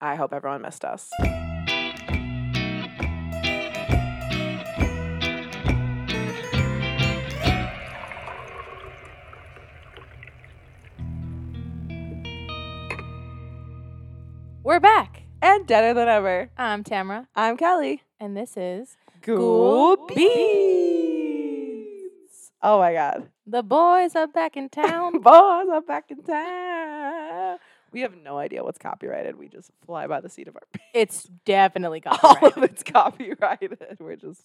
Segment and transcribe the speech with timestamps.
[0.00, 1.10] I hope everyone missed us.
[14.62, 15.22] We're back.
[15.42, 16.50] And deader than ever.
[16.58, 18.02] I'm Tamara, I'm Kelly.
[18.20, 20.20] and this is Ghoul Beans.
[22.62, 23.30] Oh my god.
[23.46, 25.12] The Boys Are Back in Town.
[25.22, 27.58] Boys are back in town.
[27.92, 29.36] We have no idea what's copyrighted.
[29.36, 30.88] We just fly by the seat of our pants.
[30.94, 32.56] it's definitely All copyrighted.
[32.58, 33.96] of it's copyrighted.
[33.98, 34.42] We're just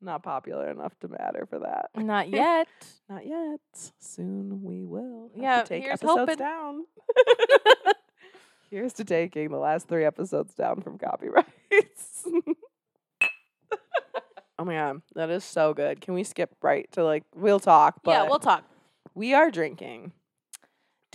[0.00, 1.90] not popular enough to matter for that.
[1.96, 2.68] Not yet.
[3.08, 3.60] Not yet.
[3.98, 5.30] Soon we will.
[5.34, 6.36] Yeah, take here's episodes hoping.
[6.36, 6.84] down.
[8.70, 12.26] Here's to taking the last three episodes down from copyrights.
[14.58, 16.00] oh my god, that is so good.
[16.00, 18.64] Can we skip right to like we'll talk, but yeah, we'll talk.
[19.14, 20.12] we are drinking.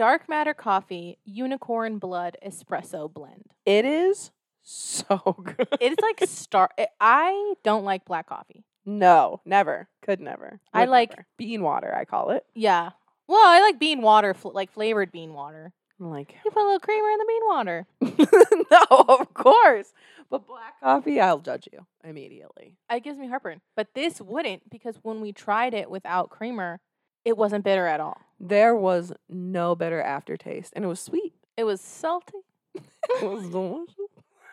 [0.01, 3.51] Dark Matter Coffee Unicorn Blood Espresso Blend.
[3.67, 4.31] It is
[4.63, 5.67] so good.
[5.79, 6.71] It's like star.
[6.99, 8.63] I- don't like black coffee.
[8.83, 9.89] no, never.
[10.01, 10.59] Could never.
[10.73, 11.27] I like- never.
[11.37, 12.43] bean water, I call it.
[12.55, 12.89] Yeah.
[13.27, 15.71] Well, I like bean water, fl- like flavored bean water.
[15.99, 17.85] I'm like You put a little creamer in the bean water.
[18.71, 19.93] no, of course.
[20.31, 22.73] But black coffee, I'll judge you immediately.
[22.89, 23.61] It gives me heartburn.
[23.75, 26.79] But this wouldn't because when we tried it without creamer,
[27.25, 28.19] it wasn't bitter at all.
[28.39, 31.33] There was no bitter aftertaste, and it was sweet.
[31.57, 32.37] It was salty.
[33.21, 33.95] It was delicious.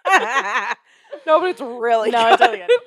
[1.27, 2.33] no, but it's really No, good.
[2.33, 2.71] it's really good.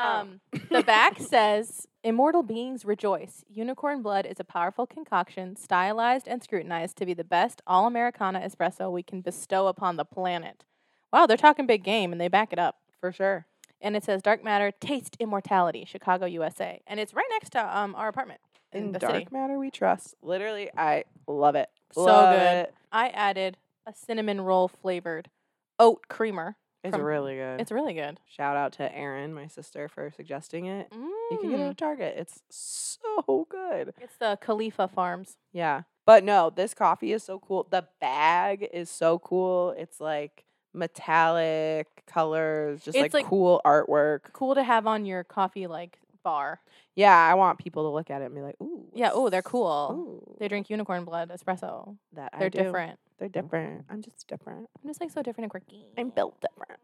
[0.00, 0.20] Oh.
[0.20, 0.40] Um,
[0.70, 3.44] the back says, "Immortal beings rejoice.
[3.50, 8.38] Unicorn blood is a powerful concoction, stylized and scrutinized to be the best all Americana
[8.38, 10.64] espresso we can bestow upon the planet."
[11.12, 12.76] Wow, they're talking big game, and they back it up.
[13.00, 13.46] for sure.
[13.80, 17.96] And it says, "Dark matter, taste immortality, Chicago, USA," and it's right next to um
[17.96, 18.40] our apartment
[18.72, 19.28] in, In the dark city.
[19.30, 20.14] matter, we trust.
[20.22, 21.68] Literally, I love it.
[21.92, 22.42] So Love good.
[22.68, 22.74] it.
[22.92, 25.30] I added a cinnamon roll flavored
[25.78, 26.56] oat creamer.
[26.84, 27.60] It's From- really good.
[27.60, 28.20] It's really good.
[28.26, 30.90] Shout out to Erin, my sister, for suggesting it.
[30.90, 31.08] Mm.
[31.30, 32.14] You can get it at Target.
[32.16, 33.94] It's so good.
[34.00, 35.36] It's the Califia Farms.
[35.52, 35.82] Yeah.
[36.06, 37.66] But no, this coffee is so cool.
[37.68, 39.70] The bag is so cool.
[39.76, 44.32] It's like metallic colors, just like, like- cool artwork.
[44.32, 45.98] Cool to have on your coffee like
[46.28, 46.60] bar.
[46.94, 48.84] Yeah, I want people to look at it and be like, ooh.
[48.92, 49.76] Yeah, oh, they're cool.
[49.92, 51.96] Ooh, They drink unicorn blood espresso.
[52.12, 52.62] that I They're do.
[52.64, 52.98] different.
[53.18, 53.84] They're different.
[53.88, 54.68] I'm just different.
[54.82, 55.86] I'm just like so different and quirky.
[55.96, 56.80] I'm built different.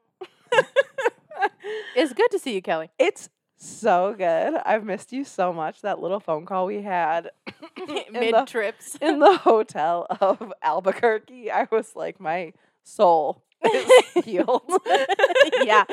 [1.97, 2.91] It's good to see you, Kelly.
[2.99, 4.55] it's so good.
[4.67, 5.81] I've missed you so much.
[5.83, 7.31] That little phone call we had
[8.11, 12.53] mid trips in the hotel of Albuquerque, I was like, my
[12.83, 13.91] soul is
[14.25, 14.71] healed.
[15.63, 15.85] yeah.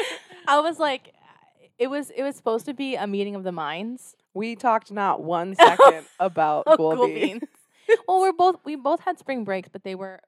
[0.47, 1.13] I was like
[1.81, 4.15] it was it was supposed to be a meeting of the minds.
[4.33, 7.43] We talked not one second about Oh, cool, beans.
[8.07, 10.21] well, we're both we both had spring breaks, but they were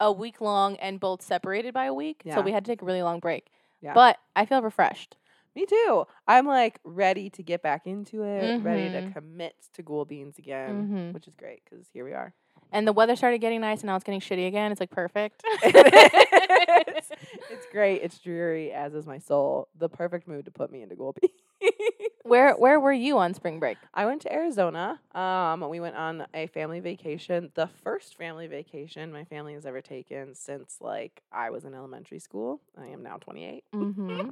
[0.00, 2.22] a week long and both separated by a week.
[2.24, 2.34] Yeah.
[2.36, 3.46] So we had to take a really long break.
[3.80, 3.94] Yeah.
[3.94, 5.16] But I feel refreshed.
[5.54, 6.06] Me too.
[6.26, 9.12] I'm like ready to get back into it, ready to Mhm.
[9.14, 11.14] commit to Ghoul Beans again, Mhm.
[11.14, 12.34] which is great because here we are.
[12.72, 14.72] And the weather started getting nice and now it's getting shitty again.
[14.72, 15.42] It's like perfect.
[15.62, 17.10] it's,
[17.50, 18.02] it's great.
[18.02, 19.68] It's dreary, as is my soul.
[19.78, 21.14] The perfect mood to put me into Ghoul
[22.26, 23.78] where where were you on spring break?
[23.94, 25.00] I went to Arizona.
[25.14, 27.50] Um, we went on a family vacation.
[27.54, 32.18] The first family vacation my family has ever taken since like I was in elementary
[32.18, 32.60] school.
[32.78, 33.64] I am now 28.
[33.74, 34.30] Mm-hmm.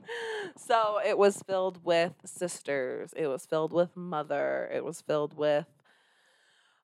[0.57, 3.13] so it was filled with sisters.
[3.17, 4.71] It was filled with mother.
[4.75, 5.67] It was filled with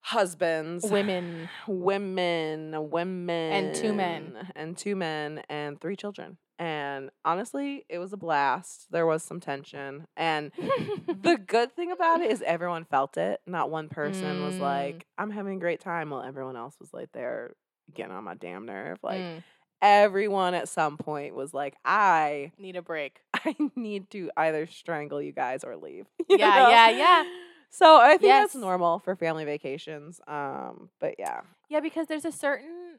[0.02, 1.48] husbands, Women.
[1.66, 4.48] women, women, and two men.
[4.54, 6.38] and two men, and three children.
[6.58, 8.86] And honestly, it was a blast.
[8.90, 10.52] There was some tension, and
[11.08, 13.40] the good thing about it is everyone felt it.
[13.46, 14.60] Not one person was Mm.
[14.60, 17.54] like, "I'm having a great time," while everyone else was like, "They're
[17.94, 19.42] getting on my damn nerve." Like Mm,
[19.80, 23.20] everyone at some point was like, "I, need a break.
[23.34, 26.68] I need to either strangle you guys or leave." you Yeah, know?
[26.70, 27.24] yeah, yeah.
[27.70, 30.20] So I think that's normal for family vacations.
[30.26, 32.98] Um, but yeah, Yeah, because there's a certain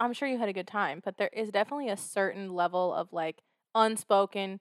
[0.00, 3.12] I'm sure you had a good time, but there is definitely a certain level of
[3.12, 3.42] like
[3.74, 4.60] unspoken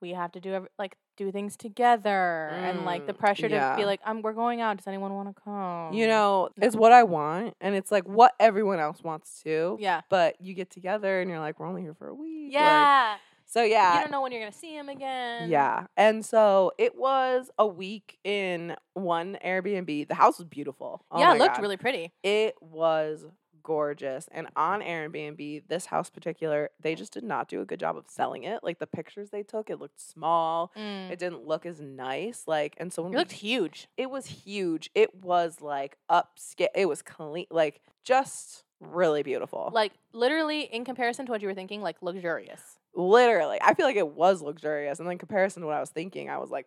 [0.00, 3.54] we have to do every, like do things together and like the Mm, pressure to
[3.54, 3.76] yeah.
[3.76, 6.66] be like I'm we're going out does anyone want to come you know, no.
[6.66, 9.76] it's what I want, and it's like what everyone else wants too.
[9.80, 12.60] yeah But you get together and you're like, "We're only here for a week." like-
[12.60, 13.16] yeah
[13.52, 15.86] so yeah, you don't know when you're gonna see him again Yeah.
[15.96, 20.08] And so it was a week in one Airbnb.
[20.08, 21.04] The house was beautiful.
[21.10, 21.62] Oh yeah it looked God.
[21.62, 23.26] really pretty It was
[23.62, 24.28] gorgeous.
[24.32, 28.04] And on Airbnb, this house particular, they just did not do a good job of
[28.08, 28.60] selling it.
[28.62, 30.72] Like the pictures they took, it looked small.
[30.76, 31.10] Mm.
[31.10, 32.44] It didn't look as nice.
[32.46, 34.90] Like, and so when it we looked huge it was huge.
[34.94, 36.68] It was like upscale.
[36.74, 39.70] It was clean, like just really beautiful.
[39.72, 42.78] Like literally, in comparison to what you were thinking, like luxurious.
[42.94, 45.90] Literally, I feel like it was luxurious, and then in comparison to what I was
[45.90, 46.66] thinking, I was like,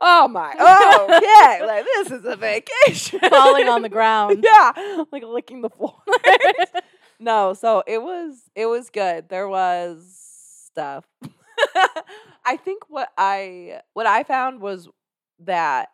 [0.00, 4.44] "Oh my, oh okay, like this is a vacation." Falling on the ground.
[4.44, 5.96] yeah, like licking the floor.
[7.18, 9.28] no, so it was it was good.
[9.28, 10.26] There was
[10.66, 11.04] stuff.
[12.44, 14.88] I think what I what I found was
[15.40, 15.88] that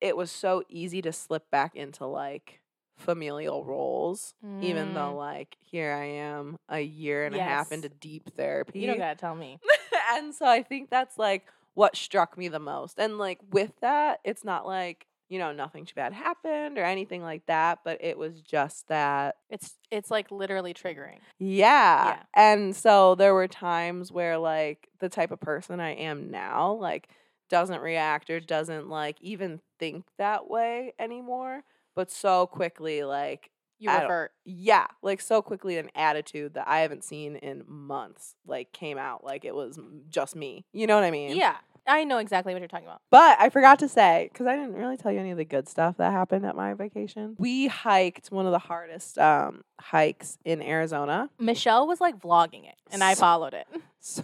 [0.00, 2.60] it was so easy to slip back into like
[2.98, 5.16] familial roles, even though Mm.
[5.16, 8.80] like here I am a year and a half into deep therapy.
[8.80, 9.58] You don't gotta tell me.
[10.12, 12.98] and so I think that's like what struck me the most.
[12.98, 17.22] And like with that, it's not like, you know, nothing too bad happened or anything
[17.22, 21.18] like that, but it was just that It's it's like literally triggering.
[21.38, 22.06] yeah.
[22.16, 22.22] Yeah.
[22.34, 27.08] And so there were times where like the type of person I am now, like
[27.50, 31.62] doesn't react or doesn't like even think that way anymore,
[31.94, 34.32] but so quickly like You revert.
[34.44, 39.24] yeah, like so quickly an attitude that I haven't seen in months like came out
[39.24, 40.64] like it was just me.
[40.72, 41.36] You know what I mean?
[41.36, 41.56] Yeah,
[41.86, 43.00] I know exactly what you're talking about.
[43.10, 45.68] But I forgot to say because I didn't really tell you any of the good
[45.68, 47.34] stuff that happened at my vacation.
[47.38, 51.30] We hiked one of the hardest um, hikes in Arizona.
[51.38, 53.66] Michelle was like vlogging it, and I followed it.
[54.00, 54.22] So,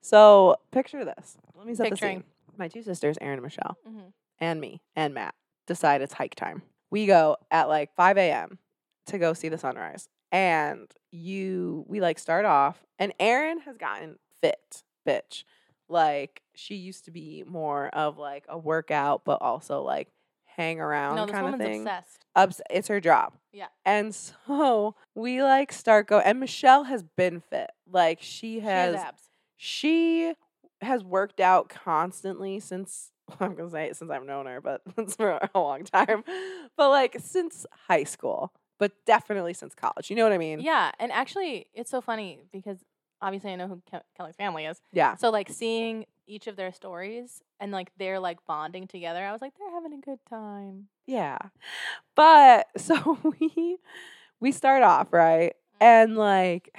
[0.00, 1.38] so picture this.
[1.56, 2.18] Let me set Picturing.
[2.18, 2.30] the scene.
[2.58, 4.12] My two sisters, Erin and Michelle, Mhm.
[4.40, 5.34] and me and Matt
[5.68, 6.62] decide it's hike time.
[6.90, 8.58] We go at like 5 a.m.
[9.06, 10.08] to go see the sunrise.
[10.32, 15.44] And you, we like start off, and Erin has gotten fit, bitch.
[15.88, 20.08] Like she used to be more of like a workout, but also like
[20.44, 21.80] hang around No, kind of thing.
[21.82, 22.24] obsessed.
[22.36, 23.32] Obs- it's her job.
[23.52, 23.68] Yeah.
[23.86, 27.70] And so we like start go, and Michelle has been fit.
[27.90, 29.22] Like she She has, has abs.
[29.56, 30.34] she
[30.82, 35.16] has worked out constantly since I'm gonna say it since I've known her, but it's
[35.16, 36.24] for a long time.
[36.76, 40.10] But like since high school, but definitely since college.
[40.10, 40.60] You know what I mean?
[40.60, 42.78] Yeah, and actually, it's so funny because
[43.20, 44.80] obviously I know who Ke- Kelly's family is.
[44.92, 45.16] Yeah.
[45.16, 49.40] So like seeing each of their stories and like they're like bonding together, I was
[49.40, 50.88] like, they're having a good time.
[51.06, 51.38] Yeah.
[52.14, 53.78] But so we
[54.40, 55.52] we start off, right?
[55.52, 55.84] Mm-hmm.
[55.84, 56.76] And like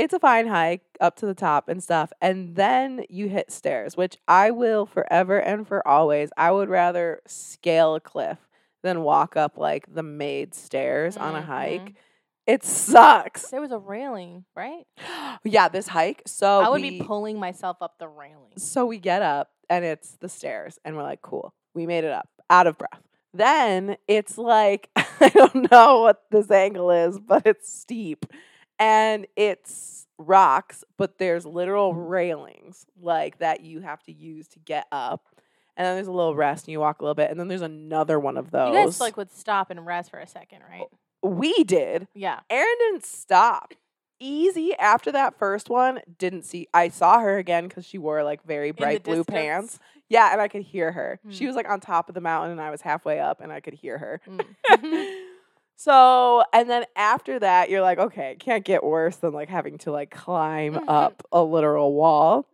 [0.00, 2.10] it's a fine hike up to the top and stuff.
[2.22, 6.30] And then you hit stairs, which I will forever and for always.
[6.36, 8.38] I would rather scale a cliff
[8.82, 11.80] than walk up like the made stairs on a hike.
[11.82, 11.94] Mm-hmm.
[12.46, 13.50] It sucks.
[13.50, 14.84] There was a railing, right?
[15.44, 16.22] yeah, this hike.
[16.26, 18.56] So I would we- be pulling myself up the railing.
[18.56, 22.10] so we get up and it's the stairs and we're like, cool, we made it
[22.10, 23.02] up, out of breath.
[23.34, 28.24] Then it's like, I don't know what this angle is, but it's steep
[28.80, 34.86] and it's rocks, but there's literal railings like that you have to use to get
[34.90, 35.26] up.
[35.76, 37.30] And then there's a little rest and you walk a little bit.
[37.30, 38.74] And then there's another one of those.
[38.74, 40.86] You guys like would stop and rest for a second, right?
[41.22, 42.08] we did.
[42.14, 42.40] Yeah.
[42.50, 43.72] Erin didn't stop.
[44.18, 46.66] Easy after that first one, didn't see.
[46.74, 49.34] I saw her again because she wore like very bright blue distance.
[49.34, 49.78] pants.
[50.10, 51.20] Yeah, and I could hear her.
[51.30, 51.46] She Mm.
[51.46, 53.74] was like on top of the mountain, and I was halfway up, and I could
[53.74, 54.20] hear her.
[54.28, 54.44] Mm.
[55.82, 59.78] so, and then after that, you're like, okay, it can't get worse than like having
[59.78, 60.84] to like climb Mhm.
[60.88, 62.46] up a literal wall.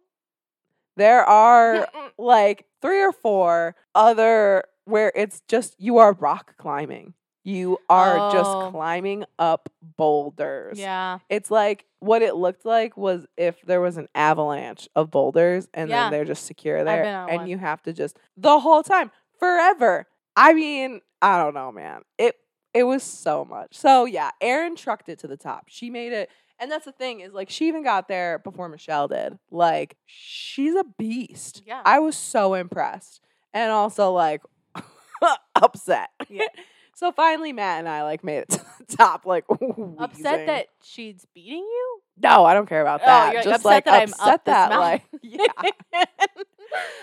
[0.96, 1.88] There are
[2.19, 7.14] like three or four other where it's just you are rock climbing.
[7.43, 8.31] You are Oh.
[8.31, 10.79] just climbing up boulders.
[10.79, 11.19] yeah.
[11.29, 15.91] It's like what it looked like was if there was an avalanche of boulders and
[15.91, 16.05] Yeah.
[16.05, 17.46] then they're just secure there and one.
[17.48, 19.10] you have to just the whole time
[19.41, 20.06] forever.
[20.36, 22.03] I mean, I don't know, man.
[22.19, 22.36] It
[22.76, 23.76] it was so much.
[23.76, 25.64] So yeah, Erin trucked it to the top.
[25.68, 29.08] She made it and that's the thing is like she even got there before Michelle
[29.08, 29.38] did.
[29.50, 31.62] Like she's a beast.
[31.66, 31.82] Yeah.
[31.84, 33.20] I was so impressed
[33.52, 34.42] and also like
[35.54, 36.10] upset.
[36.28, 36.46] Yeah.
[36.96, 39.44] so finally Matt and I like made it to the top like
[39.98, 40.46] Upset wheezing.
[40.46, 42.00] that she's beating you?
[42.19, 43.26] No, I don't care about Oh, that.
[43.34, 45.46] you're, like, Just upset like that I'm upset up that like yeah.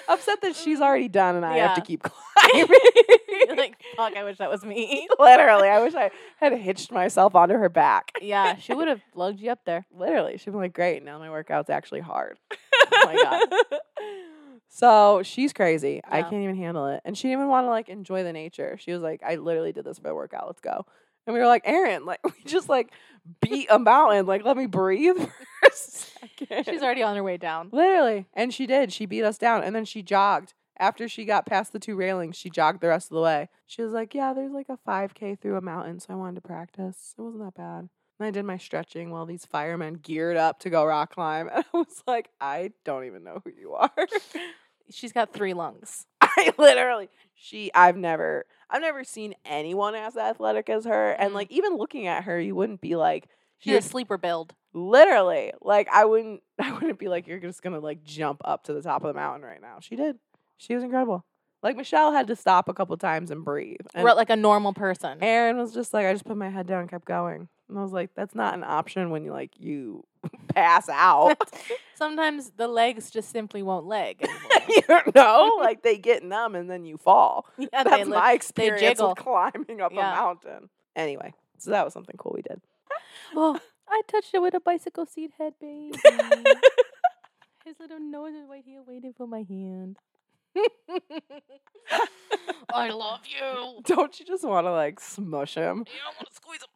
[0.08, 0.84] upset that she's mm.
[0.84, 2.68] already done and I have to keep climbing.
[3.48, 5.08] You're like, fuck, I wish that was me.
[5.20, 8.12] Literally, I wish I had hitched myself onto her back.
[8.22, 9.86] yeah, she would have lugged you up there.
[9.92, 13.80] Literally, she'd be like, "Great, now my workout's actually hard." oh my god.
[14.76, 16.02] So she's crazy.
[16.04, 18.76] I can't even handle it, and she didn't even want to like enjoy the nature.
[18.80, 20.48] She was like, "I literally did this for the workout.
[20.48, 20.88] Let's go."
[21.28, 22.92] And we were like, "Erin, like we just like
[23.40, 24.26] beat a mountain.
[24.26, 26.66] Like let me breathe for a second.
[26.66, 27.70] She's already on her way down.
[27.72, 28.26] Literally.
[28.34, 28.92] And she did.
[28.92, 29.64] She beat us down.
[29.64, 30.56] And then she jogged.
[30.80, 33.50] After she got past the two railings, she jogged the rest of the way.
[33.68, 36.00] She was like, Yeah, there's like a 5K through a mountain.
[36.00, 37.14] So I wanted to practice.
[37.16, 37.90] It wasn't that bad.
[38.20, 41.48] And I did my stretching while these firemen geared up to go rock climb.
[41.54, 43.92] And I was like, I don't even know who you are.
[44.90, 46.06] She's got three lungs.
[46.22, 51.12] I literally, she, I've never, I've never seen anyone as athletic as her.
[51.12, 51.36] And Mm.
[51.36, 53.28] like even looking at her, you wouldn't be like
[53.60, 54.54] She's you're a sleeper build.
[54.74, 58.74] literally like I wouldn't I wouldn't be like you're just gonna like jump up to
[58.74, 59.78] the top of the mountain right now.
[59.80, 60.18] She did.
[60.58, 61.26] She was incredible.
[61.62, 63.78] Like Michelle had to stop a couple times and breathe.
[63.96, 65.24] And Right, like a normal person.
[65.24, 67.48] Erin was just like, I just put my head down and kept going.
[67.70, 70.04] And I was like, that's not an option when you like you
[70.54, 71.38] pass out.
[71.96, 74.26] Sometimes the legs just simply won't leg.
[74.70, 74.82] you
[75.16, 77.46] know, like they get numb and then you fall.
[77.58, 79.10] yeah, That's my experience jiggle.
[79.10, 80.12] with climbing up Yeah.
[80.12, 80.70] a mountain.
[80.96, 82.62] Anyway, so that was something cool we did.
[83.34, 85.94] well, I touched it with a bicycle seat head, baby.
[87.66, 89.98] His little nose is right here waiting for my hand.
[92.74, 93.82] I love you.
[93.86, 95.86] Don't you just want to like smush him?
[95.88, 96.70] You don't want to squeeze him.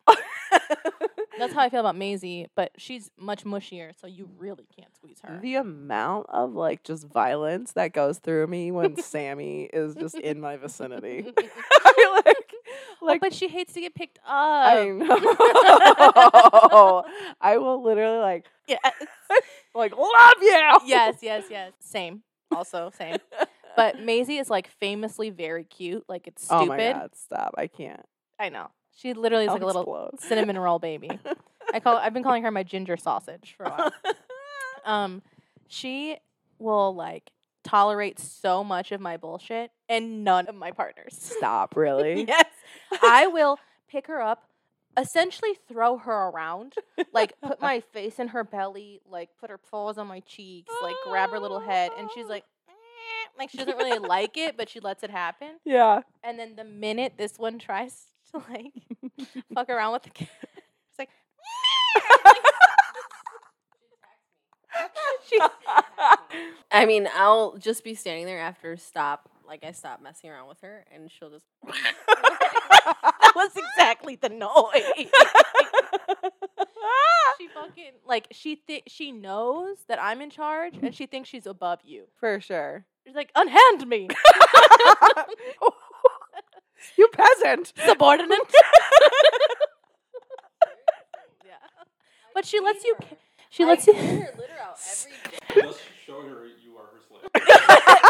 [1.40, 5.20] That's how I feel about Maisie, but she's much mushier, so you really can't squeeze
[5.24, 5.40] her.
[5.42, 10.40] the amount of like just violence that goes through me when Sammy is just in
[10.42, 11.32] my vicinity.
[11.86, 12.54] I like,
[13.02, 14.26] Oh, like but she hates to get picked up.
[14.28, 15.18] I know.
[17.40, 18.80] I will literally like yes.
[18.84, 18.90] Uh,
[19.76, 20.50] like love you.
[20.86, 21.72] yes, yes, yes.
[21.80, 22.24] Same.
[22.52, 23.18] Also, same.
[23.78, 26.04] But Maisie is like famously very cute.
[26.10, 26.64] Like it's stupid.
[26.64, 27.54] Oh my god, stop.
[27.58, 28.04] I can't.
[28.40, 28.72] I know.
[28.98, 30.20] She literally is I'll like a little explode.
[30.28, 31.12] cinnamon roll baby.
[31.74, 33.92] I call I've been calling her my ginger sausage for a while.
[34.86, 35.22] Um
[35.68, 36.18] she
[36.60, 37.30] will like
[37.64, 41.14] tolerate so much of my bullshit and none of my partners.
[41.20, 42.24] Stop, really?
[42.28, 42.46] yes.
[43.04, 44.46] I will pick her up,
[44.98, 46.74] essentially throw her around,
[47.12, 50.96] like put my face in her belly, like put her paws on my cheeks, like
[51.06, 52.46] grab her little head, and she's like,
[53.38, 55.58] like she doesn't really like it, but she lets it happen.
[55.66, 56.02] Yeah.
[56.24, 58.74] And then the minute this one tries to like
[59.54, 61.10] fuck around with the kid, it's like,
[66.72, 70.62] I mean, I'll just be standing there after stop, like I stop messing around with
[70.62, 71.46] her, and she'll just.
[71.66, 75.10] that was exactly the noise.
[77.38, 81.46] she fucking like she thi- she knows that I'm in charge and she thinks she's
[81.46, 82.06] above you.
[82.20, 82.86] For sure.
[83.08, 84.08] She's like, unhand me,
[86.98, 87.72] you peasant.
[87.86, 88.40] subordinate.
[91.46, 91.54] yeah,
[92.34, 92.96] but she lets you.
[93.00, 93.16] ca-
[93.50, 93.94] She lets you.
[93.94, 95.62] her litter out every day.
[95.62, 95.72] Her
[96.62, 97.32] you are her slave.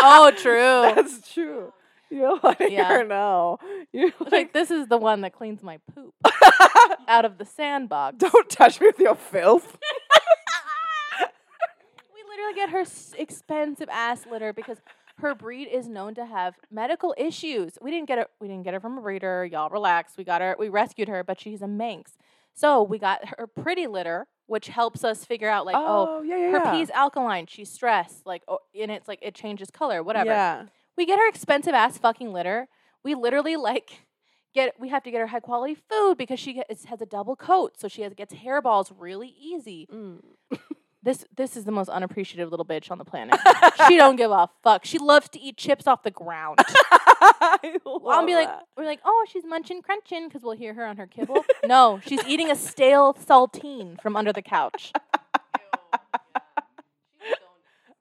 [0.02, 0.92] oh, true.
[0.96, 1.72] That's true.
[2.10, 2.88] You're letting Yeah.
[2.88, 3.60] her know.
[3.92, 6.16] You're Like like, this is the one that cleans my poop
[7.08, 8.18] out of the sandbox.
[8.18, 9.78] don't touch me with your filth.
[12.48, 14.78] Literally get her s- expensive ass litter because
[15.20, 17.78] her breed is known to have medical issues.
[17.82, 18.30] We didn't get it.
[18.40, 19.46] We didn't get her from a breeder.
[19.46, 20.14] Y'all relax.
[20.18, 20.56] We got her.
[20.60, 22.18] We rescued her, but she's a Manx.
[22.54, 26.52] So we got her pretty litter, which helps us figure out like, oh, yeah, yeah,
[26.52, 26.72] her yeah.
[26.72, 27.48] pee's alkaline.
[27.48, 28.26] She's stressed.
[28.26, 30.02] Like, oh, and it's like it changes color.
[30.02, 30.30] Whatever.
[30.30, 30.66] Yeah.
[30.98, 32.68] We get her expensive ass fucking litter.
[33.04, 34.06] We literally like
[34.54, 34.80] get.
[34.80, 37.80] We have to get her high quality food because she gets, has a double coat,
[37.80, 39.88] so she has, gets hairballs really easy.
[39.92, 40.22] Mm.
[41.08, 43.40] This this is the most unappreciative little bitch on the planet.
[43.88, 44.84] she don't give a fuck.
[44.84, 46.60] She loves to eat chips off the ground.
[47.22, 48.64] I'll be like, that.
[48.76, 51.46] we're like, oh, she's munching, crunching, because we'll hear her on her kibble.
[51.66, 54.92] no, she's eating a stale saltine from under the couch.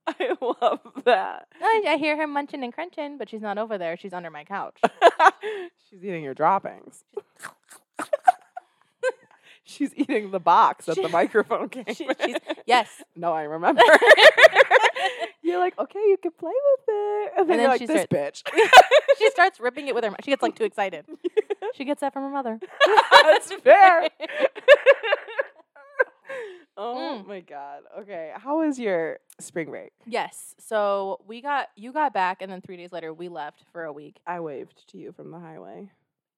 [0.09, 1.47] I love that.
[1.63, 3.97] I, I hear her munching and crunching, but she's not over there.
[3.97, 4.81] She's under my couch.
[5.89, 7.05] She's eating your droppings.
[9.69, 13.03] She's eating the box that the microphone came she- she's- yes.
[13.17, 13.83] No, I remember.
[15.43, 17.33] you're like, okay, you can play with it.
[17.37, 18.71] And then, then you're like, she this starts- bitch.
[19.19, 20.15] she starts ripping it with her.
[20.25, 21.05] She gets like too excited.
[21.75, 22.59] She gets that from her mother.
[23.23, 24.09] That's fair.
[26.77, 27.27] oh Mm.
[27.29, 27.83] my god.
[28.01, 29.93] Okay, how was your spring break?
[30.07, 30.55] Yes.
[30.59, 33.93] So we got you got back, and then three days later we left for a
[33.93, 34.19] week.
[34.27, 35.91] I waved to you from the highway.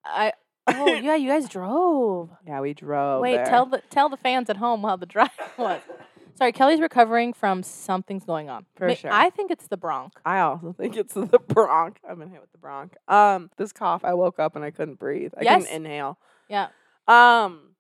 [0.05, 0.33] I
[0.77, 2.31] oh yeah, you guys drove.
[2.47, 3.23] Yeah, we drove.
[3.23, 3.47] Wait, there.
[3.47, 5.81] tell the tell the fans at home how the drive was.
[6.35, 8.65] Sorry, Kelly's recovering from something's going on.
[8.77, 9.11] For Ma- sure.
[9.13, 10.13] I think it's the bronch.
[10.25, 11.97] I also think it's the bronch.
[12.09, 12.93] I've been hit with the bronch.
[13.13, 14.05] Um, this cough.
[14.05, 15.33] I woke up and I couldn't breathe.
[15.37, 15.63] I Yes.
[15.65, 16.19] couldn't inhale.
[16.49, 16.69] Yeah.
[17.09, 17.71] Um,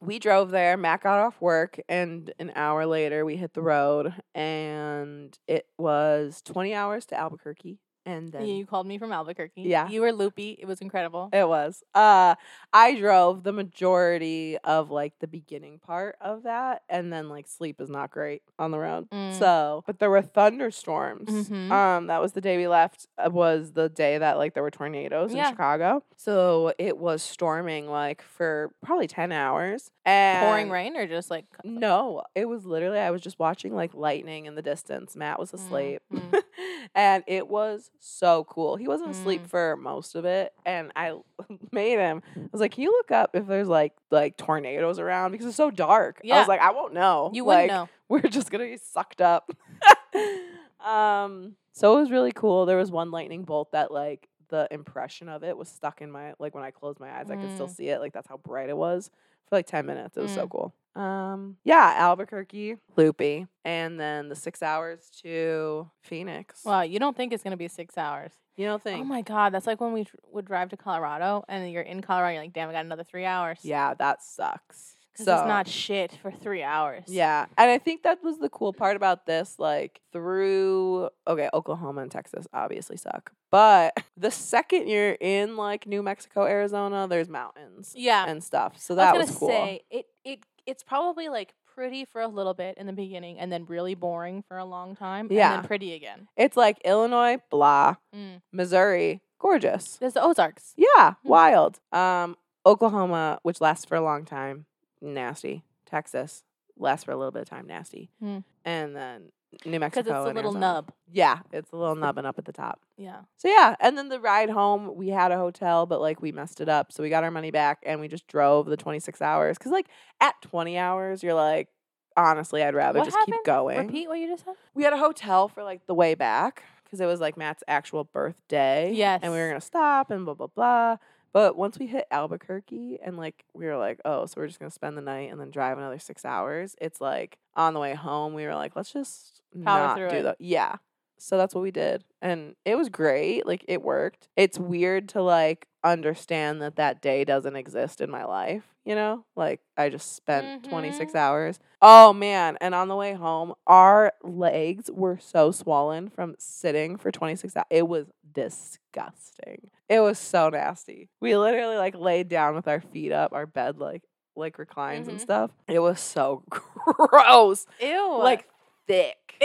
[0.00, 0.76] we drove there.
[0.78, 6.40] Matt got off work, and an hour later, we hit the road, and it was
[6.42, 9.62] twenty hours to Albuquerque, and then You called me from Albuquerque.
[9.62, 9.88] Yeah.
[9.88, 10.56] You were loopy.
[10.60, 11.28] It was incredible.
[11.32, 11.82] it was.
[11.94, 12.34] Uh,
[12.72, 17.80] I drove the majority of like the beginning part of that, and then like sleep
[17.80, 19.08] is not great on the road.
[19.10, 19.38] Mm.
[19.38, 21.28] So, but there were thunderstorms.
[21.48, 21.70] Mhm.
[21.70, 23.06] Um, that was the day we left.
[23.18, 25.46] uh, Was the day that like there were tornadoes Yeah.
[25.48, 26.02] in Chicago.
[26.16, 29.90] So it was storming like for probably ten hours.
[30.04, 33.94] And Pouring rain or just like No, it was literally I was just watching like
[33.94, 35.14] lightning in the distance.
[35.14, 36.42] Matt was Mm, asleep, mm.
[36.94, 38.76] and it was so cool.
[38.76, 39.48] He wasn't asleep Mm.
[39.48, 41.14] for most of it, and I
[41.72, 42.22] made him.
[42.36, 45.56] I was like, "Can you look up if there's like like tornadoes around because it's
[45.56, 47.30] so dark?" I was like, "I won't know.
[47.32, 47.88] You wouldn't like, know.
[48.08, 49.50] We're just gonna be sucked up."
[50.84, 52.66] um, so it was really cool.
[52.66, 56.34] There was one lightning bolt that like the impression of it was stuck in my
[56.38, 57.74] like when I closed my eyes, I could still Mm.
[57.76, 58.00] see it.
[58.00, 59.10] Like that's how bright it was
[59.52, 60.16] for like ten minutes.
[60.16, 60.50] It was so Mm.
[60.50, 60.74] cool.
[60.94, 66.64] Um, yeah, Albuquerque, Loopy, and then the six hours to Phoenix.
[66.64, 68.32] Wow, you don't think it's gonna be six hours?
[68.56, 69.00] You don't think?
[69.00, 72.32] Oh my god, that's like when we would drive to Colorado, and you're in Colorado.
[72.34, 73.58] You're like, damn, I got another three hours.
[73.62, 74.96] yeah, that sucks.
[75.12, 77.04] Because So it's not shit for three hours.
[77.06, 79.56] yeah, and I think that was the cool part about this.
[79.58, 86.02] Like through okay, Oklahoma and Texas obviously suck, but the second you're in like New
[86.02, 88.26] Mexico, Arizona, there's mountains yeah.
[88.28, 88.78] and stuff.
[88.78, 89.48] So I that was was, gonna cool.
[89.48, 90.06] say it.
[90.24, 93.94] It it's probably like pretty for a little bit in the beginning, and then really
[93.94, 95.26] boring for a long time.
[95.26, 95.56] and Yeah.
[95.56, 96.28] then pretty again.
[96.36, 98.42] It's like Illinois, blah, Mm.
[98.52, 99.96] Missouri, gorgeous.
[99.96, 100.74] There's the Ozarks.
[100.76, 101.28] Yeah, Hmm.
[101.28, 101.80] wild.
[101.92, 104.66] Um, Oklahoma, which lasts for a long time,
[105.02, 105.64] nasty.
[105.86, 106.44] Texas
[106.78, 108.10] lasts for a little bit of time, nasty.
[108.20, 108.38] Hmm.
[108.64, 109.32] And then
[109.66, 110.02] New Mexico.
[110.02, 110.60] Because it's a little Arizona.
[110.60, 110.92] nub.
[111.10, 112.80] Yeah, it's a little nubbing up at the top.
[112.96, 113.20] Yeah.
[113.36, 116.60] So yeah, and then the ride home, we had a hotel, but like we messed
[116.60, 119.20] it up, so we got our money back, and we just drove the twenty six
[119.20, 119.58] hours.
[119.58, 119.88] Cause like
[120.20, 121.68] at twenty hours, you're like,
[122.16, 123.78] honestly, I'd rather What just keep going.
[123.78, 124.54] Repeat what you just said.
[124.74, 128.04] We had a hotel for like the way back because it was like Matt's actual
[128.04, 128.92] birthday.
[128.94, 129.20] Yes.
[129.22, 130.96] And we were gonna stop and blah blah blah.
[131.32, 134.70] But once we hit Albuquerque and like we were like, oh, so we're just gonna
[134.70, 136.76] spend the night and then drive another six hours.
[136.80, 140.22] It's like on the way home, we were like, let's just Power not do it.
[140.22, 140.36] that.
[140.40, 140.76] Yeah.
[141.18, 143.46] So that's what we did, and it was great.
[143.46, 144.28] Like it worked.
[144.36, 148.64] It's weird to like understand that that day doesn't exist in my life.
[148.84, 151.16] You know, like I just spent 26 Mhm.
[151.18, 151.60] hours.
[151.80, 157.10] Oh man, and on the way home, our legs were so swollen from sitting for
[157.12, 157.66] 26 hours.
[157.70, 159.70] It was disgusting.
[159.88, 161.08] It was so nasty.
[161.20, 164.02] We literally like laid down with our feet up, our bed like
[164.34, 165.22] like reclines and Mhm.
[165.22, 165.50] stuff.
[165.68, 167.66] It was so gross.
[167.80, 168.16] Ew.
[168.18, 168.48] Like
[168.86, 169.16] thick.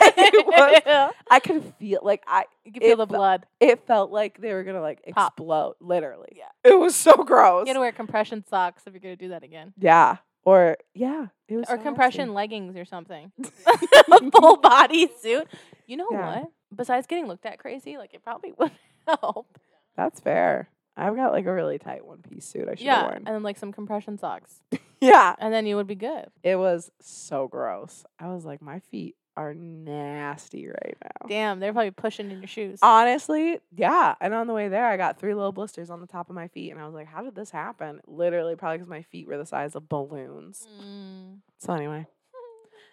[0.00, 3.46] Was- I could feel like I you feel the fe- blood.
[3.60, 5.32] it felt like they were gonna like Pop.
[5.32, 5.74] explode.
[5.80, 6.30] Literally.
[6.36, 6.48] Yeah.
[6.70, 7.62] It was so gross.
[7.66, 9.72] You gotta wear compression socks if you're gonna do that again.
[9.78, 10.16] yeah.
[10.44, 11.26] Or yeah.
[11.48, 12.34] It was Or so compression nasty.
[12.34, 13.30] leggings or something.
[13.66, 15.46] a full body suit.
[15.86, 16.40] You know Yeah.
[16.40, 16.50] what?
[16.74, 18.72] Besides getting looked at crazy, like it probably would
[19.06, 19.58] help.
[19.96, 20.68] That's fair.
[20.96, 23.02] I've got like a really tight one piece suit I should have Yeah.
[23.02, 23.16] worn.
[23.18, 24.60] And then like some compression socks.
[25.02, 25.34] Yeah.
[25.38, 26.26] And then you would be good.
[26.42, 28.04] It was so gross.
[28.18, 31.26] I was like, my feet are nasty right now.
[31.28, 32.78] Damn, they're probably pushing in your shoes.
[32.82, 34.14] Honestly, yeah.
[34.20, 36.48] And on the way there, I got three little blisters on the top of my
[36.48, 36.70] feet.
[36.70, 38.00] And I was like, how did this happen?
[38.06, 40.66] Literally, probably because my feet were the size of balloons.
[40.82, 41.38] Mm.
[41.58, 42.06] So, anyway,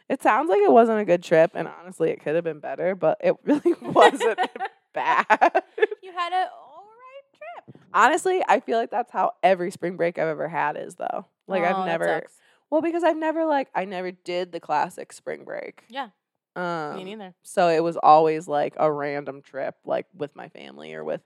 [0.08, 1.52] it sounds like it wasn't a good trip.
[1.56, 4.40] And honestly, it could have been better, but it really wasn't
[4.94, 5.26] bad.
[6.02, 7.84] You had a alright trip.
[7.94, 11.26] honestly, I feel like that's how every spring break I've ever had is, though.
[11.50, 12.24] Like, Oh, I've never,
[12.70, 15.84] well, because I've never, like, I never did the classic spring break.
[15.90, 16.10] Yeah.
[16.56, 17.34] Um, Me neither.
[17.44, 21.22] So it was always like a random trip, like with my family or with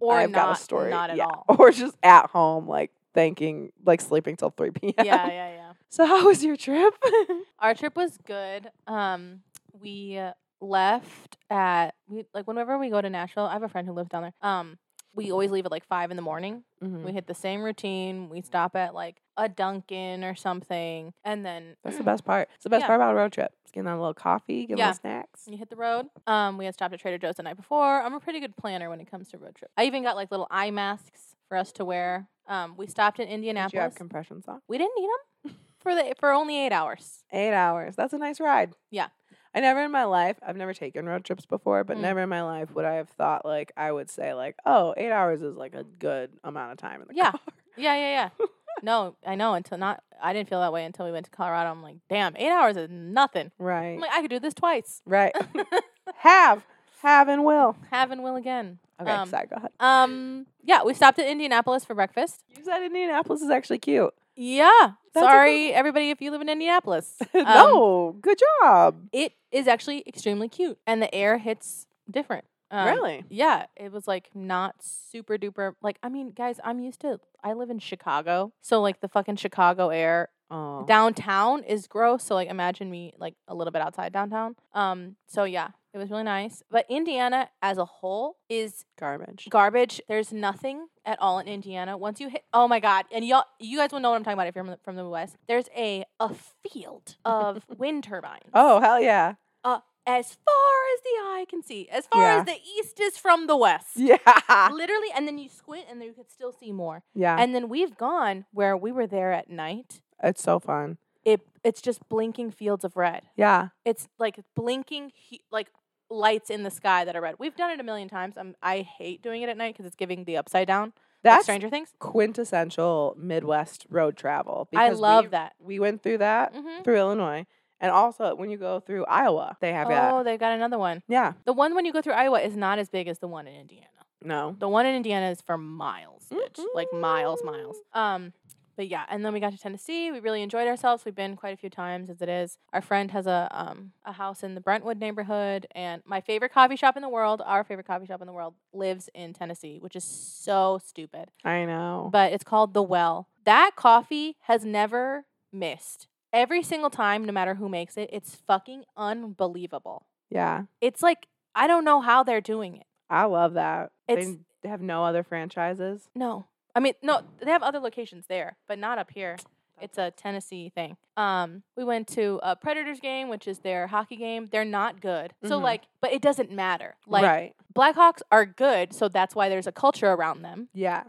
[0.00, 0.90] Or I've not, got a story.
[0.90, 1.24] not at yeah.
[1.26, 1.44] all.
[1.58, 4.92] Or just at home, like thinking, like sleeping till 3 p.m.
[5.04, 5.72] yeah, yeah, yeah.
[5.90, 6.94] So how was your trip?
[7.58, 8.70] Our trip was good.
[8.86, 9.40] Um,
[9.80, 10.20] we
[10.60, 13.44] left at we like whenever we go to Nashville.
[13.44, 14.32] I have a friend who lives down there.
[14.42, 14.78] Um,
[15.18, 16.62] we always leave at like five in the morning.
[16.82, 17.02] Mhm.
[17.02, 18.28] We hit the same routine.
[18.28, 22.48] We stop at like a Dunkin' or something, and then That's the best part.
[22.54, 22.86] It's the best Yeah.
[22.86, 23.52] part about a road trip.
[23.62, 24.86] It's getting on a little coffee, getting Yeah.
[24.86, 25.46] little snacks.
[25.48, 26.08] You hit the road.
[26.26, 28.00] Um, we had stopped at Trader Joe's the night before.
[28.00, 29.70] I'm a pretty good planner when it comes to road trip.
[29.76, 32.28] I even got like little eye masks for us to wear.
[32.46, 33.94] Um, we stopped in Did you have Indianapolis.
[33.96, 34.62] compression socks?
[34.68, 35.08] we didn't need
[35.44, 37.24] them for the for only eight hours.
[37.32, 37.96] Eight hours.
[37.96, 38.74] That's a nice ride.
[38.90, 39.08] Yeah.
[39.54, 42.00] I never in my life, I've never taken road trips before, but Mm.
[42.02, 45.10] never in my life would I have thought like I would say like, oh, eight
[45.10, 47.30] hours is like a good amount of time in the Yeah.
[47.32, 47.40] car.
[47.76, 48.46] Yeah, yeah, yeah.
[48.82, 50.02] no, I know until not.
[50.20, 51.70] I didn't feel that way until we went to Colorado.
[51.70, 53.52] I'm like, damn, eight hours is nothing.
[53.58, 53.94] Right.
[53.94, 55.00] I'm like, I could do this twice.
[55.06, 55.32] right.
[56.16, 56.64] have.
[57.02, 57.76] Have and will.
[57.90, 58.80] Have and will again.
[59.00, 59.70] Okay, Um, sorry, go ahead.
[59.78, 62.42] Um, yeah, we stopped at Indianapolis for breakfast.
[62.48, 64.12] You said Indianapolis is actually cute.
[64.40, 64.92] Yeah.
[65.14, 67.16] That's Sorry, everybody, if you live in Indianapolis.
[67.34, 69.08] Um, no, good job.
[69.12, 72.44] it is actually extremely cute, and the air hits different.
[72.70, 73.24] Um, really?
[73.30, 75.72] Yeah, it was like not super duper.
[75.82, 77.18] Like, I mean, guys, I'm used to.
[77.42, 80.84] I live in Chicago, so like the fucking Chicago air Oh.
[80.86, 82.24] downtown is gross.
[82.24, 84.56] So like, imagine me like a little bit outside downtown.
[84.72, 86.62] Um, so yeah, it was really nice.
[86.70, 89.48] But Indiana as a whole is Garbage.
[89.50, 90.00] garbage.
[90.08, 91.96] There's nothing at all in Indiana.
[91.96, 94.34] Once you hit, oh my god, and y'all, you guys will know what I'm talking
[94.34, 95.36] about if you're from the, from the West.
[95.48, 96.30] There's a a
[96.70, 98.50] field of wind turbines.
[98.54, 99.34] Oh, hell yeah.
[99.64, 102.40] Uh, as far as the eye can see, as far Yeah.
[102.40, 103.88] as the east is from the west.
[103.96, 104.68] Yeah.
[104.72, 107.02] Literally, and then you squint and then you could still see more.
[107.14, 107.36] Yeah.
[107.38, 110.00] And then we've gone where we were there at night.
[110.22, 110.96] it's so fun.
[111.32, 113.22] It it's just blinking fields of red.
[113.36, 113.68] Yeah.
[113.84, 115.68] It's like blinking hu- like
[116.10, 117.34] lights in the sky that are red.
[117.38, 118.34] We've done it a million times.
[118.38, 120.92] I'm, I hate doing it at night because it's giving the upside down.
[121.22, 121.90] like Stranger Things.
[121.98, 124.68] quintessential Midwest road travel.
[124.74, 125.54] I love we, that.
[125.58, 127.46] We went through that hmm through Illinois.
[127.80, 130.12] And also when you go through Iowa, they have that.
[130.14, 131.02] Oh, they've got another one.
[131.08, 131.34] Yeah.
[131.44, 133.54] The one when you go through Iowa is not as big as the one in
[133.54, 133.86] Indiana.
[134.22, 134.56] No.
[134.58, 136.58] The one in Indiana is for miles, bitch.
[136.74, 137.56] Like miles, Mm-hmm.
[137.56, 137.76] miles.
[137.92, 138.32] Um,
[138.78, 140.10] but yeah, and then we got to Tennessee.
[140.10, 141.04] We really enjoyed ourselves.
[141.04, 142.56] We've been quite a few times as it is.
[142.72, 146.76] Our friend has a um a house in the Brentwood neighborhood, and my favorite coffee
[146.76, 149.94] shop in the world, our favorite coffee shop in the world, lives in Tennessee, which
[149.96, 151.30] is so stupid.
[151.44, 152.08] I know.
[152.10, 153.28] But it's called The Well.
[153.44, 156.06] That coffee has never missed.
[156.32, 160.06] Every single time, no matter who makes it, it's fucking unbelievable.
[160.30, 160.62] yeah.
[160.80, 162.86] It's like I don't know how they're doing it.
[163.10, 163.90] I love that.
[164.06, 166.08] It's- they they have no other franchises.
[166.14, 166.46] No.
[166.74, 169.36] I mean, no, they have other locations there, but not up here.
[169.80, 170.96] It's a Tennessee thing.
[171.16, 174.48] Um, we went to a Predators game, which is their hockey game.
[174.50, 175.34] They're not good.
[175.44, 175.62] So Mhm.
[175.62, 176.96] like, but it doesn't matter.
[177.06, 177.54] Like right.
[177.74, 180.68] Blackhawks are good, so that's why there's a culture around them.
[180.74, 181.04] Yeah.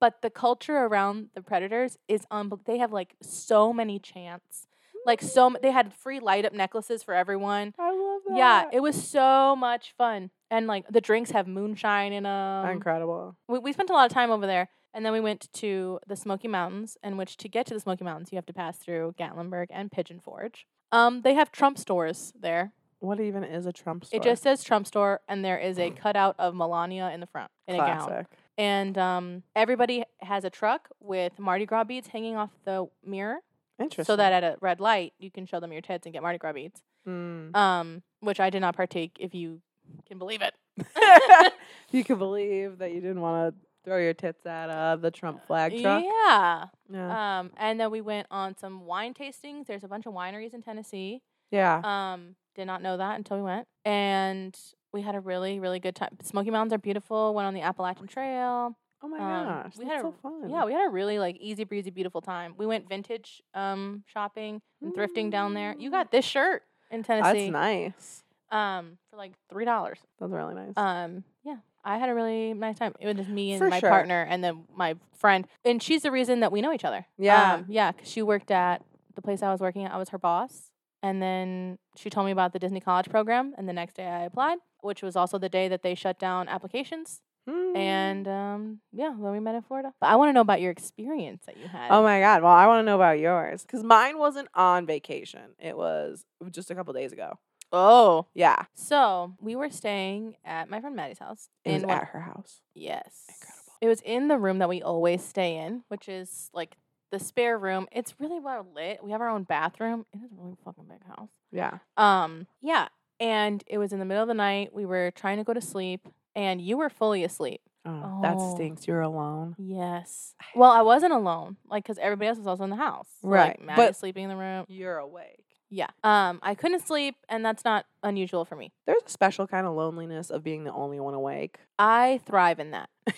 [0.00, 4.68] But the culture around the Predators is unbel- they have like so many chants.
[5.06, 7.74] Like so m- they had free light up necklaces for everyone.
[7.78, 8.36] I love that.
[8.36, 10.30] Yeah, it was so much fun.
[10.50, 12.66] And like the drinks have moonshine in them.
[12.66, 13.36] incredible.
[13.48, 16.16] we, we spent a lot of time over there and then we went to the
[16.16, 19.14] smoky mountains in which to get to the smoky mountains you have to pass through
[19.18, 24.04] gatlinburg and pigeon forge um, they have trump stores there What even is a Trump
[24.04, 24.16] store?
[24.18, 27.50] it just says trump store and there is a cutout of melania in the front
[27.68, 28.26] in a gown classic.
[28.56, 33.38] and um, everybody has a truck with mardi gras beads hanging off the mirror
[33.80, 34.04] Interesting.
[34.04, 36.38] so that at a red light you can show them your tits and get mardi
[36.38, 37.54] gras beads Mm.
[37.54, 39.60] um, which i did not partake if you
[40.08, 40.54] can believe it
[41.90, 45.46] you can believe that you didn't want to throw your tits at uh, the Trump
[45.46, 46.02] flag truck.
[46.04, 47.40] yeah Yeah.
[47.40, 49.66] Um, and then we went on some wine tastings.
[49.66, 51.22] There's a bunch of wineries in Tennessee.
[51.50, 51.80] Yeah.
[51.84, 54.56] Um, did not know that until we went, and
[54.92, 56.16] we had a really, really good time.
[56.22, 57.34] Smoky Mountains are beautiful.
[57.34, 58.76] Went on the Appalachian Trail.
[59.02, 59.72] oh my um, gosh.
[59.76, 60.48] we had a- so fun.
[60.48, 62.54] Yeah, we had a really like easy breezy, beautiful time.
[62.56, 65.74] We went vintage um shopping and thrifting down there.
[65.78, 67.50] You got this shirt in Tennessee.
[67.50, 68.22] That's nice.
[68.50, 69.98] Um, for like three dollars.
[70.20, 70.74] That's really nice.
[70.76, 72.94] Um, yeah, I had a really nice time.
[72.98, 73.90] It was just me and For my sure.
[73.90, 77.06] partner, and then my friend, and she's the reason that we know each other.
[77.18, 77.54] Yeah.
[77.54, 78.82] um, yeah, because she worked at
[79.14, 79.92] the place I was working at.
[79.92, 80.70] I was her boss,
[81.02, 84.22] and then she told me about the Disney College program, and the next day I
[84.22, 87.20] applied, which was also the day that they shut down applications.
[87.48, 87.76] Mm.
[87.76, 89.92] And um, yeah, then we met in Florida.
[90.00, 91.90] But I want to know about your experience that you had.
[91.90, 92.42] Oh my god.
[92.42, 95.54] Well, I want to know about yours because mine wasn't on vacation.
[95.58, 97.38] It was just a couple days ago.
[97.72, 98.26] Oh.
[98.34, 98.64] Yeah.
[98.74, 101.48] So we were staying at my friend Maddie's house.
[101.64, 102.60] It was in one- at her house.
[102.74, 103.24] Yes.
[103.28, 103.60] Incredible.
[103.80, 106.76] It was in the room that we always stay in, which is like
[107.10, 107.86] the spare room.
[107.92, 109.02] It's really well lit.
[109.04, 110.06] We have our own bathroom.
[110.12, 111.28] It is a really fucking big house.
[111.52, 111.78] Yeah.
[111.96, 112.88] Um, yeah.
[113.20, 114.72] And it was in the middle of the night.
[114.72, 117.60] We were trying to go to sleep and you were fully asleep.
[117.86, 118.54] Oh, that Oh.
[118.54, 118.86] stinks.
[118.86, 119.54] You're alone.
[119.58, 120.34] Yes.
[120.56, 123.08] Well, I wasn't alone, like, because everybody else was also in the house.
[123.20, 124.64] So, Right, Like, Maddie but- was sleeping in the room.
[124.68, 125.44] You're awake.
[125.70, 125.88] Yeah.
[126.04, 128.72] Um, I couldn't sleep, and that's not unusual for me.
[128.86, 131.58] There's a special kind of loneliness of being the only one awake.
[131.78, 132.88] I thrive in that.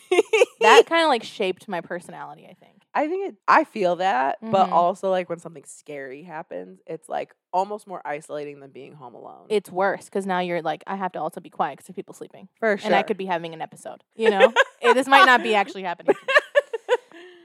[0.61, 2.83] That kind of like shaped my personality, I think.
[2.95, 4.73] I think it, I feel that, but Mhm.
[4.73, 9.47] also like when something scary happens, it's like almost more isolating than being home alone.
[9.49, 12.15] It's worse because now you're like, I have to also be quiet because there's people
[12.15, 12.49] sleeping.
[12.59, 12.87] for sure.
[12.87, 14.53] And I could be having an episode, you know?
[14.83, 16.17] Eh, this might not be actually happening.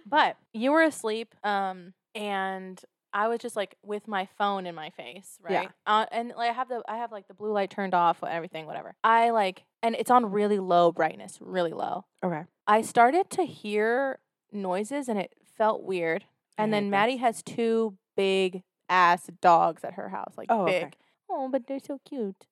[0.06, 2.82] But you were asleep, um, and
[3.14, 5.58] I was just like with my phone in my face, Yeah.
[5.60, 5.70] right?
[5.86, 8.66] Uh, and like I have the I have like the blue light turned off, everything,
[8.66, 8.96] whatever.
[9.04, 12.06] I like, and it's on really low brightness, really low.
[12.24, 12.44] okay.
[12.68, 14.20] I started to hear
[14.54, 16.24] noises, and it felt weird.
[16.58, 20.84] And hate then Maddie has two big ass dogs at her house, like Oh, big.
[20.84, 20.92] okay.
[21.30, 22.46] Oh, but they're so cute,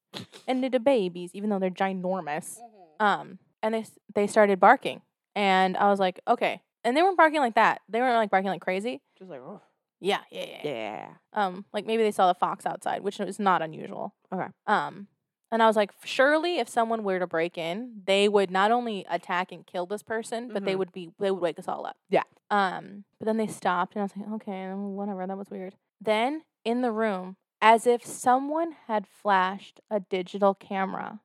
[0.48, 2.58] and they're the babies, even though they're ginormous.
[3.00, 5.02] Um, and they they started barking,
[5.36, 6.62] and I was like, okay.
[6.84, 7.82] And they weren't barking like that.
[7.90, 9.02] They weren't like barking like crazy.
[9.18, 9.62] Just like, oh.
[10.02, 10.60] Yeah, yeah, yeah.
[10.64, 11.08] yeah.
[11.34, 14.14] Um, like maybe they saw the fox outside, which is not unusual.
[14.34, 14.48] Okay.
[14.68, 15.08] Um,
[15.52, 19.06] and I was like, surely if someone were to break in, they would not only
[19.10, 20.78] attack and kill this person, but they Mhm.
[20.80, 21.98] would be they would wake us all up.
[22.10, 22.24] Yeah.
[22.52, 25.26] Um, but then they stopped, and I was like, okay, whatever.
[25.28, 25.76] That was weird.
[26.00, 31.20] Then in the room, as if someone had flashed a digital camera,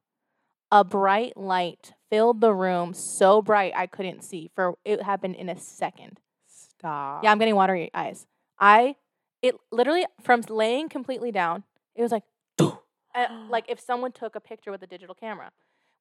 [0.73, 4.51] a bright light filled the room so bright I couldn't see.
[4.55, 6.19] For it happened in a second.
[6.47, 7.23] Stop.
[7.23, 8.27] Yeah, I'm getting watery eyes.
[8.59, 8.97] I
[9.43, 11.65] it literally from laying completely down,
[11.95, 12.25] it was like
[12.59, 12.75] uh,
[13.51, 15.51] like if someone took a picture with a digital camera,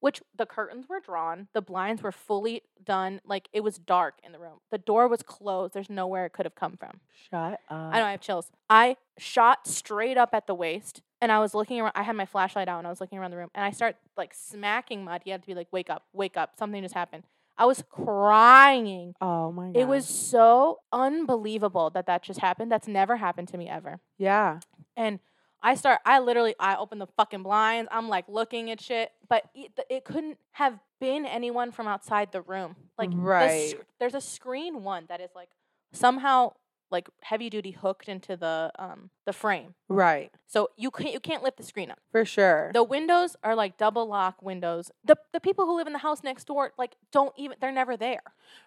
[0.04, 4.34] which the curtains were drawn, the blinds were fully done, like it was dark in
[4.34, 4.60] the room.
[4.70, 5.74] The door was closed.
[5.74, 7.00] There's nowhere it could have come from.
[7.30, 7.60] Shut up.
[7.70, 8.52] I know I have chills.
[8.70, 12.26] I shot straight up at the waist and I was looking around I had my
[12.26, 15.22] flashlight out and I was looking around the room and I start like smacking mud.
[15.24, 17.24] He had to be like, Wake up, wake up, something just happened.
[17.58, 19.14] I was crying.
[19.22, 19.78] Oh my god.
[19.78, 22.72] It was so unbelievable that that just happened.
[22.72, 24.00] That's never happened to me ever.
[24.18, 24.60] Yeah.
[24.96, 25.20] And
[25.62, 27.90] I start, I literally, I open the fucking blinds.
[27.92, 32.42] I'm like looking at shit, but it, it couldn't have been anyone from outside the
[32.42, 32.76] room.
[32.98, 33.70] Like, the Right.
[33.72, 35.50] sc- there's a screen one that is like
[35.94, 36.54] somehow
[36.94, 40.32] like heavy duty hooked into the um the frame, Right.
[40.48, 42.00] so you can't you can't lift the screen up.
[42.12, 42.72] For sure.
[42.74, 44.92] The windows are like double lock windows.
[45.04, 47.98] The the people who live in the house next door like don't even they're never
[47.98, 48.22] there.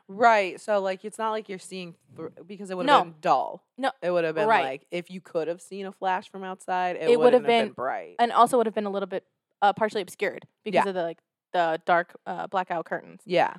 [0.09, 0.61] right.
[0.61, 2.99] So like it's not like you're seeing through because it would No.
[2.99, 3.62] have been dull.
[3.79, 3.91] No.
[4.03, 4.65] It would have been Right.
[4.65, 7.67] like if you could have seen a flash from outside, it, It would have been,
[7.69, 8.17] been- bright.
[8.19, 9.25] and also would have been a little bit
[9.62, 10.89] uh, partially obscured because Yeah.
[10.91, 11.19] of the like
[11.53, 13.23] the dark uh, blackout curtains.
[13.25, 13.55] yeah.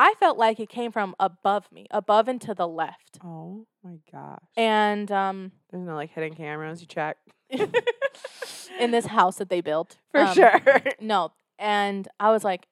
[0.00, 3.18] I felt like it came from above me, above and to the left.
[3.24, 4.38] Oh my gosh.
[4.56, 6.80] And um, There's no like hidden cameras.
[6.80, 7.16] You check
[7.50, 10.60] in this house that they built, for um, sure.
[11.00, 12.68] No, and I was like,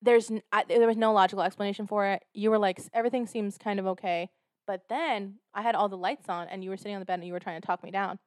[0.00, 3.58] "There's n- I, there was no logical explanation for it." You were like, "Everything seems
[3.58, 4.30] kind of okay,"
[4.66, 7.18] but then I had all the lights on, and you were sitting on the bed,
[7.18, 8.18] and you were trying to talk me down.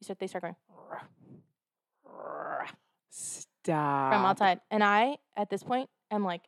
[0.00, 0.56] You start, they start going
[3.10, 4.10] Stop.
[4.10, 6.40] from outside, and I at this point am like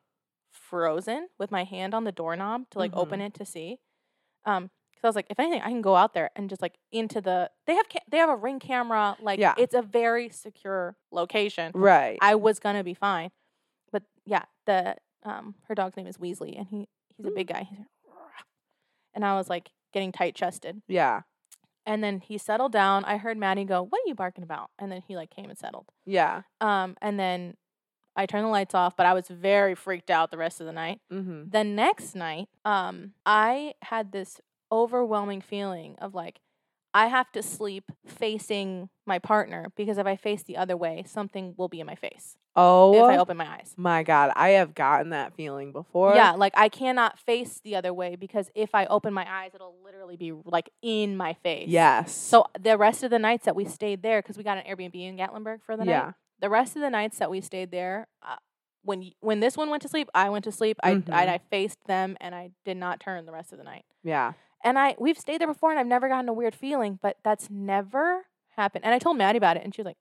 [0.69, 3.27] frozen with my hand on the doorknob to like open Mm-hmm.
[3.27, 3.79] it to see.
[4.45, 6.75] Um, because I was like, if anything, I can go out there and just like
[6.93, 7.51] into the.
[7.67, 9.17] They have ca- they have a ring camera.
[9.21, 9.55] Like, Yeah.
[9.59, 11.73] it's a very secure location.
[11.75, 12.19] Right.
[12.21, 13.31] I was gonna be fine,
[13.93, 17.67] but yeah, the um her dog's name is Weasley, and he he's a big guy.
[17.69, 17.79] He's
[19.15, 21.21] and I was like getting tight chested, yeah.
[21.87, 23.05] and then he settled down.
[23.05, 25.59] I heard Maddie go, "What are you barking about?" And then he like came and
[25.59, 25.87] settled.
[26.05, 26.43] Yeah.
[26.61, 27.57] Um, and then
[28.17, 30.73] I turned the lights off, but I was very freaked out the rest of the
[30.73, 31.01] night.
[31.13, 31.51] Mm-hmm.
[31.51, 36.41] The next night, um, I had this overwhelming feeling of like
[36.93, 41.55] I have to sleep facing my partner because if I face the other way, something
[41.57, 43.75] will be in my face Oh if I open my eyes.
[43.77, 46.15] my god, I have gotten that feeling before.
[46.15, 49.77] Yeah, like I cannot face the other way because if I open my eyes, it'll
[49.85, 51.69] literally be like in my face.
[51.69, 52.13] Yes.
[52.13, 54.95] So the rest of the nights that we stayed there, because we got an Airbnb
[54.95, 55.99] in Gatlinburg for the yeah.
[55.99, 56.15] night.
[56.45, 58.37] The rest of the nights that we stayed there, uh,
[58.83, 60.77] when when this one went to sleep, I went to sleep.
[60.83, 61.11] I, Mhm.
[61.11, 63.87] I I faced them and I did not turn the rest of the night.
[64.03, 64.35] Yeah.
[64.63, 67.49] And I we've stayed there before and I've never gotten a weird feeling, but that's
[67.49, 68.27] never
[68.59, 68.85] happened.
[68.85, 69.97] And I told Maddie about it and she was like,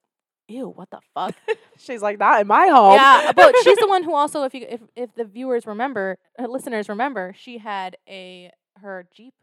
[0.49, 1.33] "Ew, what the fuck?"
[1.77, 2.95] She's like not in my home.
[2.95, 6.47] Yeah, but she's the one who also, if you if if the viewers remember, uh,
[6.47, 8.51] listeners remember, she had a
[8.81, 9.33] her Jeep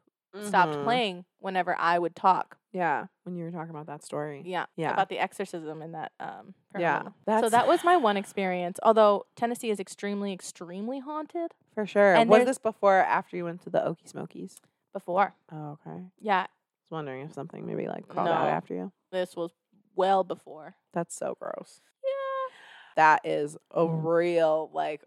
[0.42, 0.84] stopped Mhm.
[0.84, 2.58] playing whenever I would talk.
[2.72, 3.06] Yeah.
[3.24, 4.42] When you were talking about that story.
[4.44, 4.92] Yeah, Yeah.
[4.92, 6.12] about the exorcism in that.
[6.20, 7.09] Um, Yeah.
[7.26, 8.78] So that was my one experience.
[8.83, 11.52] Although Tennessee is extremely, extremely haunted.
[11.74, 12.14] For sure.
[12.14, 14.61] And was this before or after you went to the Okie Smokies?
[14.92, 16.02] Before, Oh, okay.
[16.20, 16.40] Yeah.
[16.40, 18.50] I was wondering if something maybe like crawled out No.
[18.50, 18.92] after you.
[19.12, 19.50] this was
[19.96, 20.74] well before.
[20.92, 21.80] That's so gross.
[22.04, 22.54] Yeah.
[22.96, 25.02] That is a real like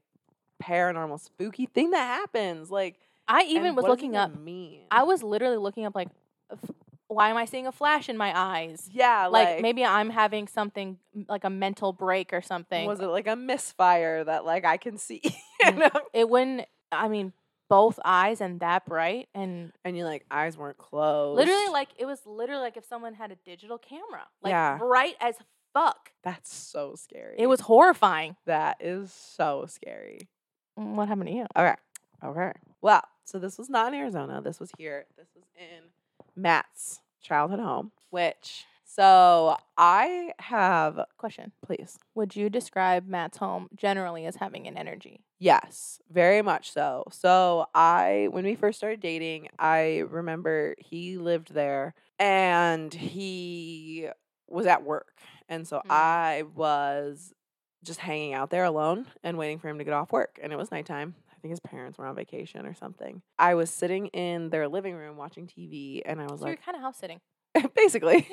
[0.62, 2.71] paranormal spooky thing that happens.
[2.71, 2.97] Like
[3.28, 4.38] I even was what does it looking up.
[4.38, 4.82] Mean?
[4.91, 6.10] I was literally looking up like,
[7.13, 8.89] why am I seeing a flash in my eyes?
[8.91, 10.97] yeah, Like, like, maybe I'm having something
[11.30, 12.86] like a mental break or something.
[12.88, 15.21] was it like a misfire that like I can see?
[15.23, 15.32] you
[15.71, 15.78] Mm.
[15.93, 16.02] know?
[16.13, 16.67] it wouldn't.
[16.91, 17.34] I mean,
[17.69, 21.38] both eyes and that bright and And you like eyes weren't closed.
[21.38, 24.78] literally like it was literally like if someone had a digital camera, like Yeah.
[24.78, 25.36] bright as
[25.73, 26.12] fuck.
[26.23, 27.36] That's so scary.
[27.39, 28.36] It was horrifying.
[28.45, 30.28] that is so scary.
[30.80, 31.45] Mm, What happened to you?
[31.56, 31.76] Okay.
[32.23, 32.52] Okay.
[32.82, 34.41] Well, so this was not in Arizona.
[34.41, 35.06] This was here.
[35.17, 35.89] This was in
[36.36, 41.98] Matt's childhood home, which so I have Question: please.
[42.14, 45.24] Would you describe Matt's home generally as having an energy?
[45.40, 47.06] Yes, very much so.
[47.12, 54.10] So I when we first started dating, I remember he lived there and he
[54.48, 55.20] was at work.
[55.50, 55.90] And so Mm.
[55.90, 57.34] I was
[57.84, 60.40] just hanging out there alone and waiting for him to get off work.
[60.42, 61.16] And it was nighttime.
[61.43, 63.21] Think his parents were on vacation or something.
[63.38, 66.63] I was sitting in their living room watching TV and I was So like you're
[66.65, 67.19] kind of house sitting.
[67.75, 68.25] basically.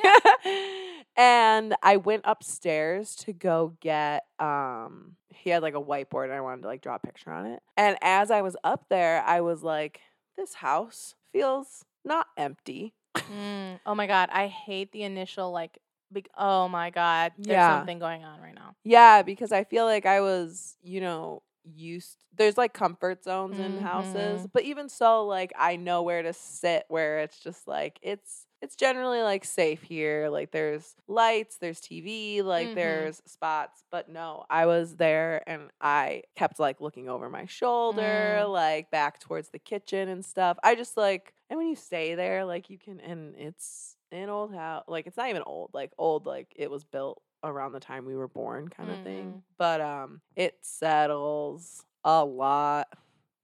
[1.17, 6.41] and I went upstairs to go get um he had like a whiteboard and I
[6.41, 7.61] wanted to like draw a picture on it.
[7.77, 10.01] And as I was up there, I was like
[10.37, 12.95] this house feels not empty.
[13.17, 15.79] Mm, oh my god, I hate the initial like.
[16.13, 17.79] Big, oh my god, there's Yeah.
[17.79, 18.75] something going on right now.
[18.83, 23.77] Yeah, because I feel like I was, you know, used there's like comfort zones in
[23.79, 24.51] houses, Mhm.
[24.53, 28.77] but even so like I know where to sit where it's just like it's it's
[28.77, 30.29] generally like safe here.
[30.29, 32.75] Like there's lights, there's TV, like Mhm.
[32.75, 33.85] there's spots.
[33.91, 38.49] But no, I was there and I kept like looking over my shoulder, Mm.
[38.49, 40.59] like back towards the kitchen and stuff.
[40.63, 44.53] I just like, and when you stay there, like you can, and it's an old
[44.55, 44.85] house.
[44.89, 48.17] Like it's not even old, like old, like it was built around the time we
[48.17, 49.05] were born kind of Mhm.
[49.05, 49.43] thing.
[49.59, 52.89] But um, it settles a lot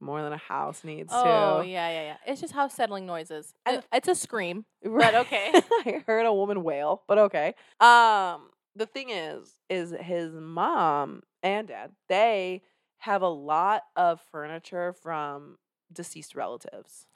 [0.01, 1.29] more than a house needs Oh to.
[1.29, 2.17] Oh, yeah, yeah, yeah.
[2.27, 3.55] It's just house settling noises.
[3.65, 4.67] And- Uh, it's a scream.
[4.85, 5.15] Right.
[5.15, 5.51] okay.
[5.87, 7.55] I heard a woman wail, but okay.
[7.81, 12.63] Um, the thing is, is his mom and dad, they
[12.99, 15.57] have a lot of furniture from
[15.93, 17.07] deceased relatives.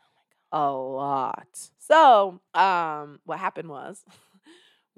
[0.52, 1.70] A lot.
[1.78, 4.04] So, um, what happened was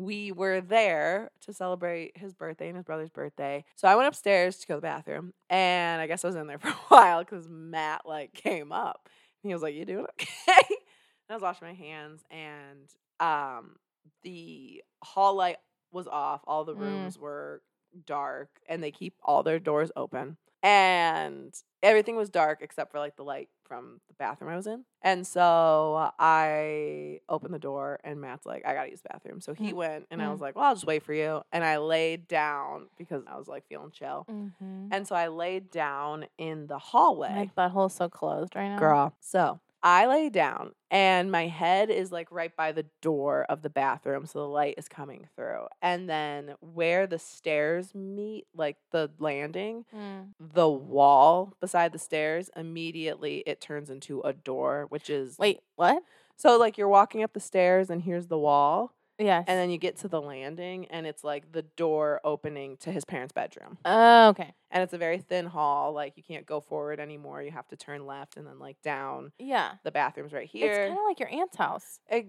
[0.02, 3.64] we were there to celebrate his birthday and his brother's birthday.
[3.76, 6.46] So I went upstairs to go to the bathroom, and I guess I was in
[6.46, 9.08] there for a while because Matt like came up.
[9.42, 10.28] And he was like, "You doing okay?"
[10.68, 12.88] and I was washing my hands, and
[13.20, 13.76] um,
[14.22, 15.58] the hall light
[15.92, 16.42] was off.
[16.46, 16.78] All the Mm.
[16.80, 17.62] rooms were
[18.06, 20.36] dark, and they keep all their doors open.
[20.62, 24.84] And everything was dark except for like the light from the bathroom I was in.
[25.02, 29.40] And so I opened the door and Matt's like, I gotta use the bathroom.
[29.40, 29.76] So he Mm.
[29.76, 30.32] went and I Mm.
[30.32, 31.42] was like, Well, I'll just wait for you.
[31.52, 34.26] And I laid down because I was like feeling chill.
[34.30, 34.88] Mm-hmm.
[34.92, 37.50] And so I laid down in the hallway.
[37.56, 38.78] My butthole's so closed right now.
[38.78, 39.14] Girl.
[39.20, 43.70] So I lay down and my head is like right by the door of the
[43.70, 44.26] bathroom.
[44.26, 45.66] So the light is coming through.
[45.80, 50.34] And then where the stairs meet, like the landing, Mm.
[50.38, 56.02] the wall beside the stairs, immediately it turns into a door, which is Wait, what?
[56.36, 58.92] so like you're walking up the stairs and here's the wall.
[59.22, 59.44] Yes.
[59.46, 63.04] And then you get to the landing and it's like the door opening to his
[63.04, 63.78] parents' bedroom.
[63.84, 64.54] Oh, okay.
[64.70, 65.92] And it's a very thin hall.
[65.92, 67.42] Like you can't go forward anymore.
[67.42, 69.32] You have to turn left and then like down.
[69.38, 69.72] Yeah.
[69.84, 70.70] The bathroom's right here.
[70.72, 72.00] It's kind of like your aunt's house.
[72.10, 72.28] It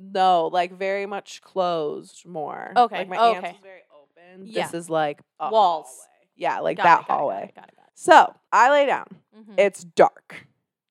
[0.00, 2.72] no, like very much closed more.
[2.76, 3.56] Okay, Like my aunt's okay.
[3.62, 4.46] very open.
[4.46, 4.64] Yeah.
[4.66, 5.86] This is like a Walls.
[5.86, 6.04] hallway.
[6.36, 7.52] Yeah, like Got that it, got hallway.
[7.54, 7.90] Got it, got it.
[7.94, 9.06] So I lay down.
[9.36, 9.54] Mhm.
[9.58, 10.46] It's dark.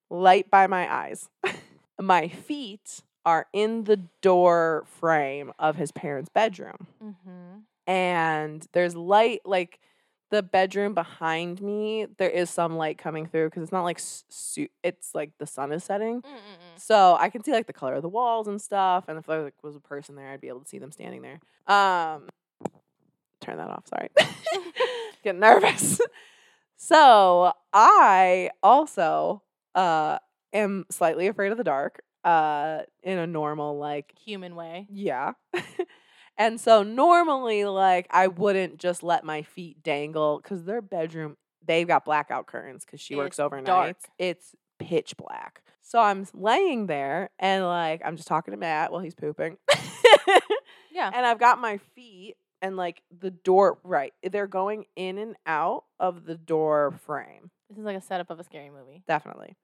[0.09, 1.29] Light by my eyes.
[1.99, 6.87] my feet are in the door frame of his parents' bedroom.
[7.03, 7.63] Mhm.
[7.85, 9.81] And there's light like
[10.29, 14.69] the bedroom behind me, there is some light coming through because it's not like su-
[14.81, 16.21] it's like the sun is setting.
[16.21, 16.79] Mm-mm-mm.
[16.79, 19.09] So I can see like the color of the walls and stuff.
[19.09, 21.21] And if there like, was a person there, I'd be able to see them standing
[21.21, 21.39] there.
[21.67, 22.29] Um,
[23.41, 23.87] turn that off.
[23.87, 24.09] Sorry,
[25.23, 25.99] get nervous.
[26.77, 29.43] so I also
[29.75, 30.19] uh
[30.53, 32.01] am slightly afraid of the dark.
[32.23, 34.87] Uh, in a normal like Human way.
[34.91, 35.33] yeah.
[36.37, 41.87] and so normally like I wouldn't just let my feet dangle cuz their bedroom they've
[41.87, 43.65] got blackout curtains cuz she works overnight.
[43.65, 43.97] dark.
[44.17, 45.61] It's pitch black.
[45.81, 49.57] So I'm laying there and like I'm just talking to Matt while he's pooping.
[50.91, 51.11] Yeah.
[51.13, 54.13] and I've got my feet and like the door right.
[54.23, 57.51] They're going in and out of the door frame.
[57.69, 59.03] This is like a setup of a scary movie.
[59.07, 59.55] Definitely.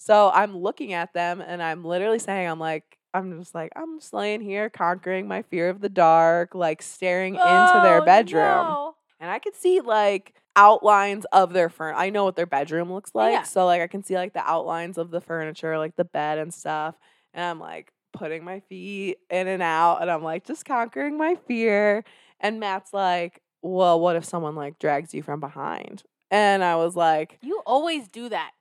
[0.00, 3.98] So I'm looking at them and I'm literally saying, I'm like, I'm just like, I'm
[4.00, 8.42] just laying here conquering my fear of the dark, like staring into their Oh, bedroom.
[8.42, 8.94] no.
[9.20, 12.00] And I could see like outlines of their furniture.
[12.00, 13.32] I know what their bedroom looks oh, like.
[13.32, 13.42] Yeah.
[13.42, 16.54] So like I can see like the outlines of the furniture, like the bed and
[16.54, 16.94] stuff.
[17.34, 21.34] And I'm like putting my feet in and out and I'm like just conquering my
[21.46, 22.04] fear.
[22.40, 26.04] And Matt's like, Well, what if someone like drags you from behind?
[26.30, 28.52] And I was like, You always do that.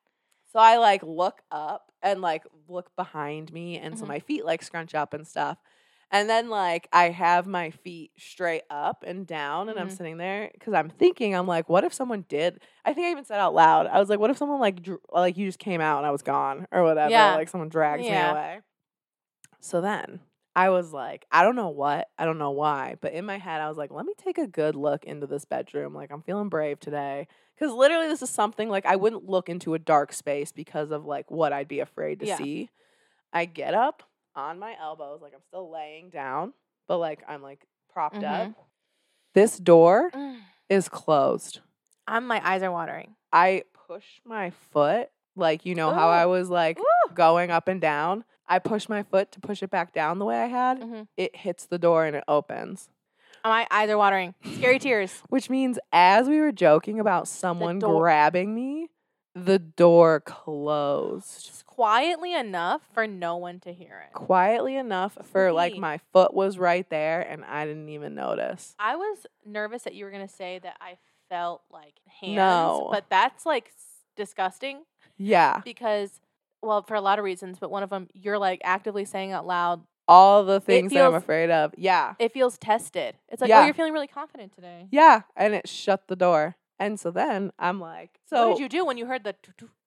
[0.52, 4.10] So I like look up and like look behind me, and so Mhm.
[4.10, 5.58] my feet like scrunch up and stuff.
[6.12, 9.98] And then like I have my feet straight up and down, and I'm Mhm.
[9.98, 12.62] sitting there because I'm thinking, I'm like, what if someone did?
[12.86, 15.02] I think I even said out loud, I was like, what if someone like dr-
[15.12, 17.36] like you just came out and I was gone or whatever, Yeah.
[17.36, 18.26] like someone drags Yeah.
[18.26, 18.62] me away.
[19.60, 20.22] So then
[20.56, 23.62] I was like, I don't know what, I don't know why, but in my head
[23.62, 25.94] I was like, let me take a good look into this bedroom.
[25.94, 27.28] Like I'm feeling brave today.
[27.60, 31.06] Cause literally this is something like I wouldn't look into a dark space because of
[31.06, 32.38] like what I'd be afraid to Yeah.
[32.38, 32.70] see.
[33.34, 34.04] I get up
[34.36, 36.54] on my elbows, like I'm still laying down,
[36.88, 38.48] but like I'm like propped up.
[38.50, 38.56] Mhm.
[39.34, 40.40] This door Mm.
[40.70, 41.60] is closed.
[42.08, 43.16] I'm my eyes are watering.
[43.32, 47.14] I push my foot, like you know how I was like Ooh.
[47.14, 48.24] going up and down.
[48.48, 50.80] I push my foot to push it back down the way I had.
[50.82, 51.08] Mhm.
[51.18, 52.90] It hits the door and it opens.
[53.44, 54.36] My eyes are watering.
[54.56, 55.22] Scary tears.
[55.30, 58.90] Which means as we were joking about someone door- grabbing me,
[59.36, 61.46] the door closed.
[61.46, 64.14] Just quietly enough for no one to hear it.
[64.14, 68.76] Quietly enough for like my foot was right there and I didn't even notice.
[68.80, 70.98] I was nervous that you were gonna say that I
[71.30, 72.90] felt like hands, No.
[72.92, 73.86] but that's like s-
[74.18, 74.82] disgusting
[75.18, 75.62] Yeah.
[75.64, 76.20] because,
[76.62, 79.46] well, for a lot of reasons, but one of them, you're like actively saying out
[79.46, 81.74] loud, all the things that I'm afraid of.
[81.78, 82.16] Yeah.
[82.20, 83.16] It feels tested.
[83.30, 83.62] It's like, Yeah.
[83.62, 84.88] oh, you're feeling really confident today.
[84.92, 85.22] Yeah.
[85.38, 86.56] And it shut the door.
[86.80, 89.36] And so then I'm like, so what did you do when you heard the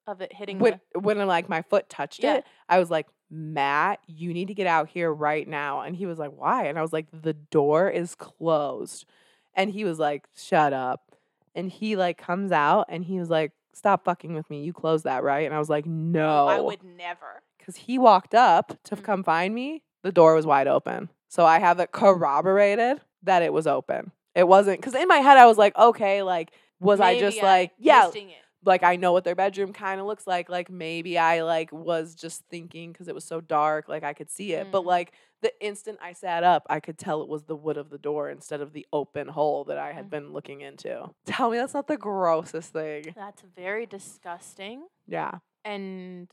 [0.07, 2.37] of it hitting when the when like my foot touched Yeah.
[2.37, 5.81] it, I was like, Matt, you need to get out here right now.
[5.81, 6.67] And he was like, Why?
[6.67, 9.07] And I was like, The door is closed.
[9.55, 11.17] And he was like, Shut up.
[11.55, 14.63] And he like comes out and he was like, Stop fucking with me.
[14.65, 15.47] You closed that, right?
[15.47, 16.47] And I was like, No.
[16.47, 17.43] I would never.
[17.59, 19.03] Because he walked up to Mm.
[19.05, 19.83] come find me.
[20.03, 21.09] The door was wide open.
[21.29, 24.13] So I have it corroborated that it was open.
[24.35, 27.47] It wasn't because in my head I was like, okay, like was I just Maybe
[27.47, 28.27] like, yeah, it.
[28.65, 30.49] like I know what their bedroom kind of looks like.
[30.49, 34.31] Like maybe I like was just thinking because it was so dark, like I could
[34.31, 34.69] see it.
[34.73, 34.87] But Mm.
[34.87, 37.99] like the instant I sat up, I could tell it was the wood of the
[37.99, 40.11] door instead of the open hole that I had Mm.
[40.11, 41.11] been looking into.
[41.27, 43.13] Tell me that's not the grossest thing.
[43.15, 45.39] That's very disgusting Yeah.
[45.65, 46.29] and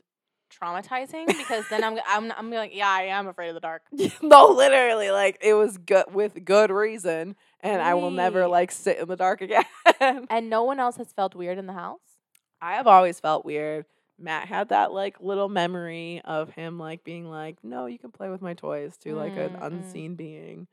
[0.50, 3.82] traumatizing because then I'm I'm I'm like, yeah, I am afraid of the dark.
[4.22, 8.98] no, literally, like it was good with good reason, and I will never like sit
[8.98, 9.64] in the dark again.
[10.28, 12.00] And no one else has felt weird in the house.
[12.60, 13.86] I have always felt weird.
[14.18, 18.28] Matt had that like little memory of him like being like, "No, you can play
[18.28, 19.66] with my toys" to like an Mm, mm.
[19.66, 20.66] unseen being.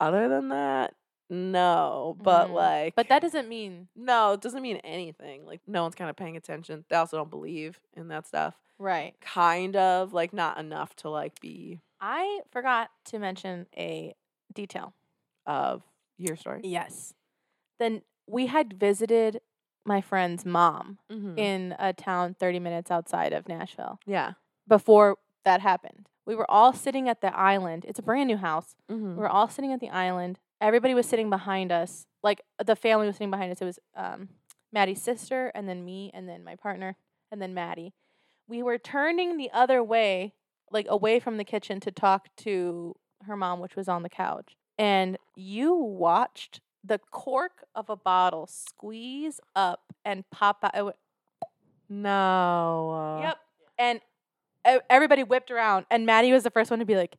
[0.00, 0.94] Other than that,
[1.30, 2.16] no.
[2.22, 2.54] But Mm.
[2.54, 5.46] like, But that doesn't mean no, it doesn't mean anything.
[5.46, 6.84] Like no one's kind of paying attention.
[6.88, 8.54] They also don't believe in that stuff.
[8.82, 9.14] Right.
[9.20, 14.14] Kind of like not enough to like be I forgot to mention a
[14.52, 14.92] detail.
[15.46, 15.82] of
[16.18, 16.60] your story.
[16.64, 17.14] Yes.
[17.78, 19.40] Then we had visited
[19.84, 21.38] my friend's mom Mm-hmm.
[21.38, 24.32] in a town 30 minutes outside of Nashville yeah.
[24.68, 26.08] before that happened.
[26.24, 27.84] We were all sitting at the island.
[27.88, 28.76] It's a brand new house.
[28.90, 29.10] Mm-hmm.
[29.10, 30.38] We were all sitting at the island.
[30.60, 32.06] Everybody was sitting behind us.
[32.22, 33.60] Like the family was sitting behind us.
[33.60, 34.28] It was um,
[34.72, 36.94] Maddie's sister, and then me, and then my partner,
[37.32, 37.92] and then Maddie.
[38.52, 40.34] We were turning the other way,
[40.70, 44.56] like away from the kitchen, to talk to her mom, which was on the couch.
[44.76, 50.76] And you watched the cork of a bottle squeeze up and pop out.
[50.76, 50.96] It went,
[51.88, 53.20] No.
[53.22, 53.38] Yep.
[53.78, 54.00] And
[54.90, 57.16] everybody whipped around, and Maddie was the first one to be like,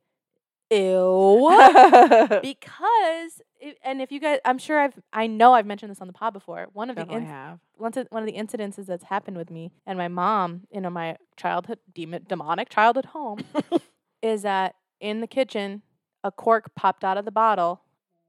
[0.70, 1.50] "Ew."
[2.42, 6.06] Because it, and if you guys i'm sure i've i know i've mentioned this on
[6.06, 7.58] the pod before one of the Definitely inc- have.
[7.76, 10.90] one, of- one of the incidences that's happened with me and my mom you know
[10.90, 13.38] my childhood demon demonic childhood home
[14.22, 15.82] is that in the kitchen
[16.22, 17.80] a cork popped out of the bottle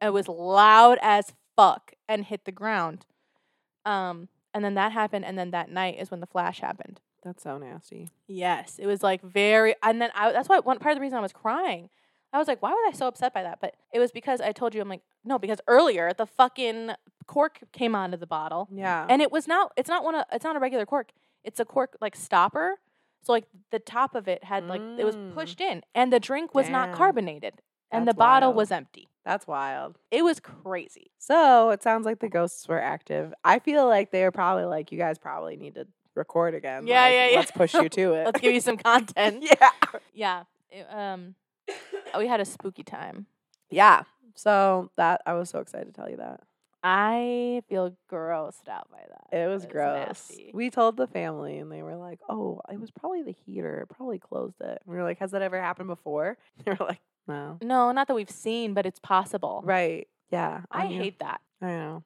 [0.01, 3.05] it was loud as fuck and hit the ground
[3.85, 7.43] um and then that happened and then that night is when the flash happened That's
[7.43, 8.09] so nasty.
[8.27, 10.31] Yes, it was like very, and then I.
[10.31, 11.89] That's why one part of the reason I was crying.
[12.35, 13.59] I was like, why was I so upset by that?
[13.61, 16.91] But it was because I told you, I'm like, no, because earlier the fucking
[17.27, 19.05] cork came out of the bottle, Yeah.
[19.09, 19.71] and it was not.
[19.77, 20.25] It's not one of.
[20.31, 21.11] It's not a regular cork.
[21.43, 22.75] It's a cork like stopper.
[23.23, 25.33] So like the top of it had like it was Mm.
[25.33, 27.53] pushed in, and the drink was not carbonated,
[27.91, 28.57] and the That's bottle wild.
[28.57, 29.07] was empty.
[29.25, 29.97] That's wild.
[30.11, 31.09] It was crazy.
[31.17, 33.33] So it sounds like the ghosts were active.
[33.43, 36.85] I feel like they were probably like, you guys probably need to record again.
[36.85, 37.37] Yeah, Like, yeah, yeah.
[37.39, 38.25] Let's push you to it.
[38.25, 39.43] Let's give you some content.
[39.43, 39.71] yeah.
[40.13, 40.43] yeah.
[40.69, 41.33] it- um,
[42.17, 43.25] we had a spooky time.
[43.69, 44.03] Yeah.
[44.35, 46.41] So that I was so excited to tell you that.
[46.83, 49.35] I feel grossed out by that.
[49.37, 50.07] It was It's gross.
[50.07, 50.51] nasty.
[50.53, 53.79] We told the family and they were like, Oh, it was probably the heater.
[53.89, 54.81] It probably closed it.
[54.85, 56.37] And we were like, Has that ever happened before?
[56.63, 57.57] They were like, No.
[57.63, 59.61] No, not that we've seen, but it's possible.
[59.65, 60.07] Right.
[60.31, 60.61] Yeah.
[60.69, 61.01] I knew.
[61.01, 61.41] hate that.
[61.61, 62.03] I know.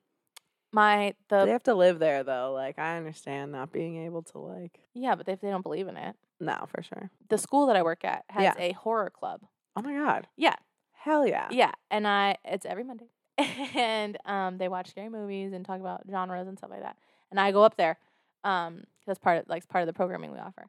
[0.72, 2.52] My the they have to live there though.
[2.54, 5.98] Like I understand not being able to like yeah, but if they don't believe in
[5.98, 7.10] it, no, for sure.
[7.30, 8.54] the school that I work at has Yeah.
[8.58, 9.42] a horror club.
[9.76, 10.28] Oh my god.
[10.38, 10.56] Yeah.
[10.94, 11.48] Hell yeah.
[11.50, 13.08] Yeah, and I it's every Monday,
[13.76, 16.98] and um they watch scary movies and talk about genres and stuff like that.
[17.32, 17.98] And I go up there,
[18.44, 20.68] um, that's part of like part of the programming we offer.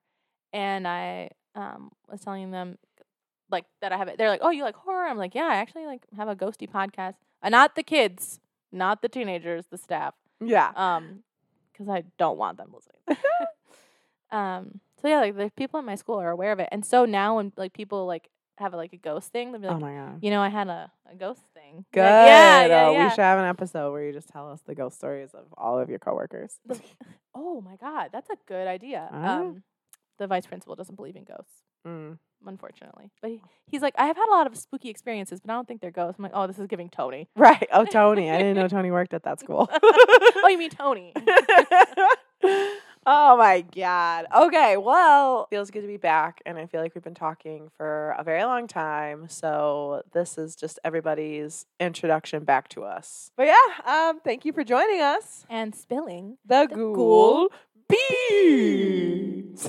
[0.52, 2.78] And I um was telling them
[3.50, 4.16] like that I have it.
[4.18, 5.06] They're like, oh, you like horror?
[5.06, 7.14] I'm like, yeah, I actually like have a ghosty podcast.
[7.42, 8.38] Uh, not the kids,
[8.72, 10.14] not the teenagers, the staff.
[10.40, 10.72] Yeah.
[10.74, 11.20] Um,
[11.72, 13.00] because I don't want them listening.
[14.30, 14.80] um.
[15.00, 17.36] So yeah, like the people in my school are aware of it, and so now
[17.36, 20.18] when like people like have like a ghost thing, they'll be like, oh my god.
[20.20, 21.86] you know, I had a, a ghost thing.
[21.92, 22.02] Good.
[22.02, 23.04] Like, yeah, yeah, Oh, yeah.
[23.04, 25.78] We should have an episode where you just tell us the ghost stories of all
[25.78, 26.58] of your coworkers.
[27.34, 29.08] oh my god, that's a good idea.
[29.10, 29.38] Ah.
[29.40, 29.62] Um,
[30.18, 32.18] the vice principal doesn't believe in ghosts, Mm.
[32.46, 33.10] Unfortunately.
[33.20, 35.68] But he, he's like, I have had a lot of spooky experiences, but I don't
[35.68, 36.18] think they're ghosts.
[36.18, 37.28] I'm like, oh, this is giving Tony.
[37.36, 37.68] Right.
[37.72, 38.30] Oh, Tony.
[38.30, 39.68] I didn't know Tony worked at that school.
[39.72, 41.12] oh, you mean Tony?
[43.06, 44.26] oh my god.
[44.34, 48.14] Okay, well, feels good to be back and I feel like we've been talking for
[48.18, 49.28] a very long time.
[49.28, 53.30] So, this is just everybody's introduction back to us.
[53.36, 53.54] But yeah,
[53.86, 55.44] um thank you for joining us.
[55.48, 56.38] and spilling.
[56.46, 57.48] The, The Ghoul
[57.88, 59.68] Beans.